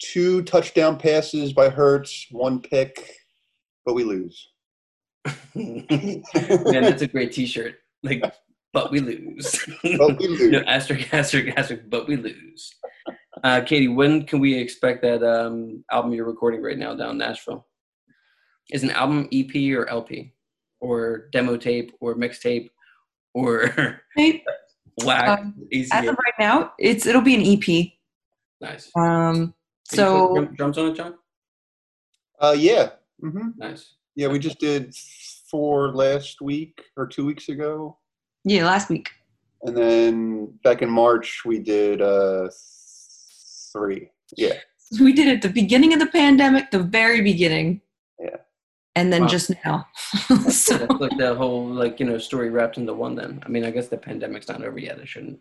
two 0.00 0.42
touchdown 0.42 0.96
passes 0.96 1.52
by 1.52 1.68
Hurts, 1.68 2.26
one 2.30 2.60
pick, 2.60 3.16
but 3.84 3.94
we 3.94 4.04
lose. 4.04 4.48
Man, 5.54 6.24
that's 6.82 7.02
a 7.02 7.06
great 7.06 7.32
T-shirt. 7.32 7.74
Like, 8.02 8.22
but 8.72 8.90
we 8.90 9.00
lose. 9.00 9.62
But 9.82 10.18
we 10.18 10.28
lose. 10.28 10.52
no, 10.52 10.60
asterisk, 10.60 11.12
asterisk, 11.12 11.56
asterisk. 11.56 11.84
But 11.88 12.08
we 12.08 12.16
lose. 12.16 12.72
Uh, 13.42 13.60
Katie, 13.62 13.88
when 13.88 14.24
can 14.26 14.38
we 14.40 14.54
expect 14.54 15.02
that 15.02 15.22
um, 15.22 15.82
album 15.90 16.12
you're 16.12 16.26
recording 16.26 16.62
right 16.62 16.78
now 16.78 16.94
down 16.94 17.12
in 17.12 17.18
Nashville? 17.18 17.66
Is 18.72 18.82
an 18.82 18.90
album 18.90 19.28
EP 19.32 19.54
or 19.76 19.88
LP, 19.88 20.32
or 20.80 21.28
demo 21.32 21.56
tape, 21.56 21.92
or 22.00 22.14
mixtape, 22.14 22.68
or 23.34 24.00
Hey, 24.16 24.44
whack? 25.04 25.40
um, 25.40 25.54
As 25.72 25.90
of 25.92 26.16
right 26.16 26.34
now, 26.38 26.72
it's 26.78 27.06
it'll 27.06 27.22
be 27.22 27.34
an 27.34 27.58
EP. 27.58 27.92
nice. 28.60 28.90
Um, 28.94 29.34
Can 29.34 29.36
you 29.42 29.52
put 29.88 29.96
so 29.96 30.34
drum- 30.34 30.54
drums 30.54 30.78
on 30.78 30.86
it, 30.88 30.94
Jon. 30.94 31.14
Uh, 32.40 32.54
yeah. 32.58 32.90
hmm 33.20 33.48
Nice. 33.56 33.94
Yeah, 34.16 34.28
we 34.28 34.38
just 34.38 34.58
did 34.58 34.94
four 35.50 35.92
last 35.94 36.40
week 36.40 36.80
or 36.96 37.06
two 37.06 37.24
weeks 37.24 37.48
ago, 37.48 37.96
yeah, 38.44 38.64
last 38.66 38.88
week. 38.90 39.08
and 39.62 39.76
then 39.76 40.46
back 40.62 40.80
in 40.82 40.88
March 40.90 41.42
we 41.44 41.58
did 41.58 42.00
uh 42.02 42.48
three. 43.72 44.10
Yeah. 44.36 44.54
We 45.00 45.12
did 45.12 45.28
it 45.28 45.36
at 45.36 45.42
the 45.42 45.48
beginning 45.62 45.92
of 45.92 46.00
the 46.00 46.08
pandemic, 46.08 46.72
the 46.72 46.80
very 46.82 47.20
beginning. 47.20 47.80
Yeah. 48.18 48.38
And 48.96 49.12
then 49.12 49.22
Wow. 49.22 49.28
just 49.28 49.52
now. 49.64 49.86
That's 50.28 50.56
so, 50.64 50.84
like 50.98 51.16
the 51.16 51.36
whole 51.36 51.64
like 51.68 52.00
you 52.00 52.06
know 52.06 52.18
story 52.18 52.50
wrapped 52.50 52.76
into 52.76 52.92
one. 52.92 53.14
Then 53.14 53.40
I 53.46 53.48
mean, 53.48 53.64
I 53.64 53.70
guess 53.70 53.86
the 53.86 53.96
pandemic's 53.96 54.48
not 54.48 54.64
over 54.64 54.80
yet. 54.80 54.98
It 54.98 55.06
shouldn't, 55.06 55.38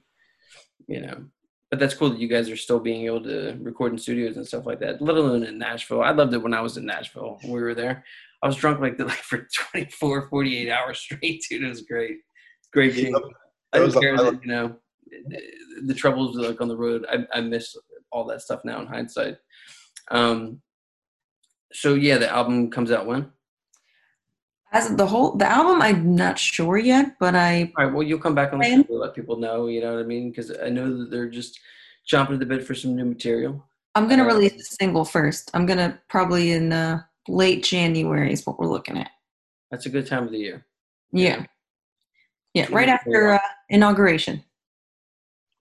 you 0.87 1.01
know. 1.01 1.25
But 1.71 1.79
that's 1.79 1.95
cool 1.95 2.11
that 2.11 2.19
you 2.19 2.27
guys 2.27 2.47
are 2.51 2.55
still 2.57 2.79
being 2.79 3.05
able 3.05 3.23
to 3.23 3.57
record 3.61 3.91
in 3.91 3.97
studios 3.97 4.37
and 4.37 4.45
stuff 4.45 4.67
like 4.67 4.79
that. 4.81 5.01
Let 5.01 5.17
alone 5.17 5.43
in 5.43 5.57
Nashville. 5.57 6.01
I 6.03 6.11
loved 6.11 6.33
it 6.35 6.43
when 6.43 6.53
I 6.53 6.61
was 6.61 6.77
in 6.77 6.85
Nashville. 6.85 7.39
We 7.43 7.59
were 7.61 7.73
there. 7.75 8.03
I 8.43 8.47
was 8.47 8.55
drunk 8.55 8.79
like 8.81 8.99
like 9.13 9.23
for 9.31 9.47
24, 9.71 10.29
48 10.29 10.69
hours 10.71 10.99
straight, 10.99 11.43
dude. 11.49 11.63
It 11.63 11.69
was 11.69 11.81
great. 11.81 12.17
Great 12.71 12.93
game. 12.95 13.15
I 13.73 13.79
That 13.79 13.85
was 13.85 13.93
didn't 13.95 14.03
care 14.03 14.17
that 14.17 14.41
you 14.43 14.47
know 14.51 14.75
the 15.85 15.93
troubles 15.95 16.35
like 16.35 16.61
on 16.61 16.67
the 16.67 16.77
road. 16.77 17.03
I 17.11 17.25
I 17.33 17.41
miss 17.41 17.75
all 18.11 18.25
that 18.25 18.41
stuff 18.41 18.63
now 18.63 18.81
in 18.81 18.87
hindsight. 18.87 19.37
Um. 20.11 20.61
So 21.71 21.93
yeah, 21.93 22.17
the 22.17 22.29
album 22.29 22.71
comes 22.71 22.91
out 22.91 23.05
when? 23.05 23.31
as 24.71 24.95
the 24.95 25.05
whole 25.05 25.35
the 25.35 25.47
album, 25.47 25.81
I'm 25.81 26.15
not 26.15 26.37
sure 26.37 26.77
yet, 26.77 27.15
but 27.19 27.35
I 27.35 27.71
All 27.77 27.85
right. 27.85 27.93
Well, 27.93 28.03
you'll 28.03 28.19
come 28.19 28.35
back 28.35 28.53
on 28.53 28.59
the 28.59 28.65
show 28.65 28.83
to 28.83 28.93
let 28.93 29.15
people 29.15 29.37
know. 29.37 29.67
You 29.67 29.81
know 29.81 29.93
what 29.95 30.01
I 30.01 30.05
mean? 30.05 30.29
Because 30.29 30.51
I 30.63 30.69
know 30.69 30.97
that 30.97 31.11
they're 31.11 31.29
just 31.29 31.59
jumping 32.05 32.35
to 32.35 32.39
the 32.39 32.45
bit 32.45 32.65
for 32.65 32.75
some 32.75 32.95
new 32.95 33.05
material. 33.05 33.63
I'm 33.95 34.07
gonna 34.07 34.23
Uh, 34.23 34.27
release 34.27 34.53
a 34.53 34.75
single 34.75 35.05
first. 35.05 35.49
I'm 35.53 35.65
gonna 35.65 35.99
probably 36.07 36.51
in 36.51 36.71
uh, 36.71 37.01
late 37.27 37.63
January 37.63 38.31
is 38.31 38.45
what 38.45 38.59
we're 38.59 38.67
looking 38.67 38.97
at. 38.97 39.09
That's 39.71 39.87
a 39.87 39.89
good 39.89 40.05
time 40.05 40.23
of 40.23 40.31
the 40.31 40.37
year. 40.37 40.65
Yeah, 41.11 41.45
yeah, 42.53 42.65
Can 42.65 42.75
right 42.75 42.89
after 42.89 43.33
uh, 43.33 43.39
inauguration. 43.69 44.43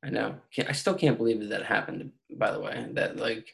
I 0.04 0.10
know. 0.10 0.36
Can't, 0.54 0.68
I 0.68 0.72
still 0.72 0.94
can't 0.94 1.18
believe 1.18 1.40
that 1.40 1.48
that 1.50 1.64
happened. 1.64 2.12
By 2.36 2.52
the 2.52 2.60
way, 2.60 2.86
that 2.92 3.16
like 3.16 3.46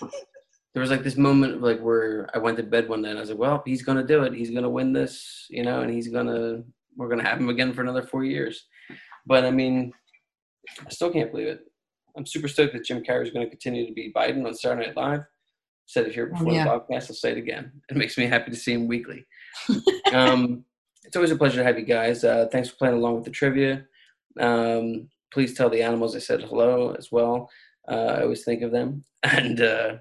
there 0.00 0.80
was 0.80 0.90
like 0.90 1.02
this 1.04 1.16
moment 1.16 1.54
of 1.54 1.62
like 1.62 1.80
where 1.80 2.28
I 2.34 2.38
went 2.38 2.56
to 2.56 2.62
bed 2.62 2.88
one 2.88 3.02
night 3.02 3.10
and 3.10 3.18
I 3.18 3.20
was 3.20 3.30
like, 3.30 3.38
well, 3.38 3.62
he's 3.64 3.82
gonna 3.82 4.04
do 4.06 4.22
it. 4.24 4.32
He's 4.34 4.50
gonna 4.50 4.70
win 4.70 4.92
this, 4.92 5.46
you 5.50 5.62
know, 5.62 5.80
and 5.82 5.92
he's 5.92 6.08
gonna 6.08 6.62
we're 6.96 7.08
gonna 7.08 7.28
have 7.28 7.38
him 7.38 7.48
again 7.50 7.72
for 7.72 7.82
another 7.82 8.02
four 8.02 8.24
years. 8.24 8.66
But 9.26 9.44
I 9.44 9.50
mean, 9.50 9.92
I 10.84 10.90
still 10.90 11.10
can't 11.12 11.30
believe 11.30 11.46
it. 11.48 11.60
I'm 12.16 12.26
super 12.26 12.48
stoked 12.48 12.72
that 12.74 12.84
Jim 12.84 13.02
Carrey 13.02 13.22
is 13.24 13.30
gonna 13.30 13.48
continue 13.48 13.86
to 13.86 13.92
be 13.92 14.12
Biden 14.14 14.44
on 14.46 14.54
Saturday 14.54 14.86
Night 14.88 14.96
Live. 14.96 15.20
Said 15.86 16.06
it 16.06 16.14
here 16.14 16.30
Oh, 16.34 16.38
before 16.38 16.52
yeah. 16.52 16.64
the 16.64 16.70
podcast. 16.70 17.10
I'll 17.10 17.16
say 17.16 17.32
it 17.32 17.38
again. 17.38 17.70
It 17.90 17.96
makes 17.96 18.16
me 18.18 18.26
happy 18.26 18.50
to 18.50 18.56
see 18.56 18.72
him 18.72 18.88
weekly. 18.88 19.24
um, 20.12 20.64
it's 21.04 21.16
always 21.16 21.30
a 21.32 21.36
pleasure 21.36 21.58
to 21.58 21.64
have 21.64 21.78
you 21.78 21.84
guys. 21.84 22.24
Uh, 22.24 22.46
thanks 22.50 22.68
for 22.70 22.76
playing 22.76 22.94
along 22.94 23.16
with 23.16 23.24
the 23.24 23.30
trivia. 23.30 23.84
Um, 24.40 25.08
please 25.32 25.54
tell 25.54 25.70
the 25.70 25.82
animals 25.82 26.14
I 26.14 26.20
said 26.20 26.42
hello 26.42 26.94
as 26.98 27.10
well. 27.10 27.50
Uh, 27.88 28.16
I 28.18 28.22
always 28.22 28.44
think 28.44 28.62
of 28.62 28.72
them. 28.72 29.04
And 29.24 29.60
uh, 29.60 29.98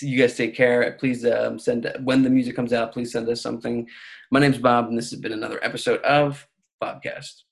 you 0.00 0.18
guys 0.18 0.36
take 0.36 0.56
care. 0.56 0.96
Please 0.98 1.24
um, 1.24 1.60
send 1.60 1.90
when 2.02 2.24
the 2.24 2.30
music 2.30 2.56
comes 2.56 2.72
out. 2.72 2.92
Please 2.92 3.12
send 3.12 3.28
us 3.28 3.40
something. 3.40 3.88
My 4.32 4.40
name's 4.40 4.58
Bob, 4.58 4.88
and 4.88 4.98
this 4.98 5.10
has 5.10 5.20
been 5.20 5.32
another 5.32 5.60
episode 5.62 6.00
of 6.02 6.46
Bobcast. 6.82 7.42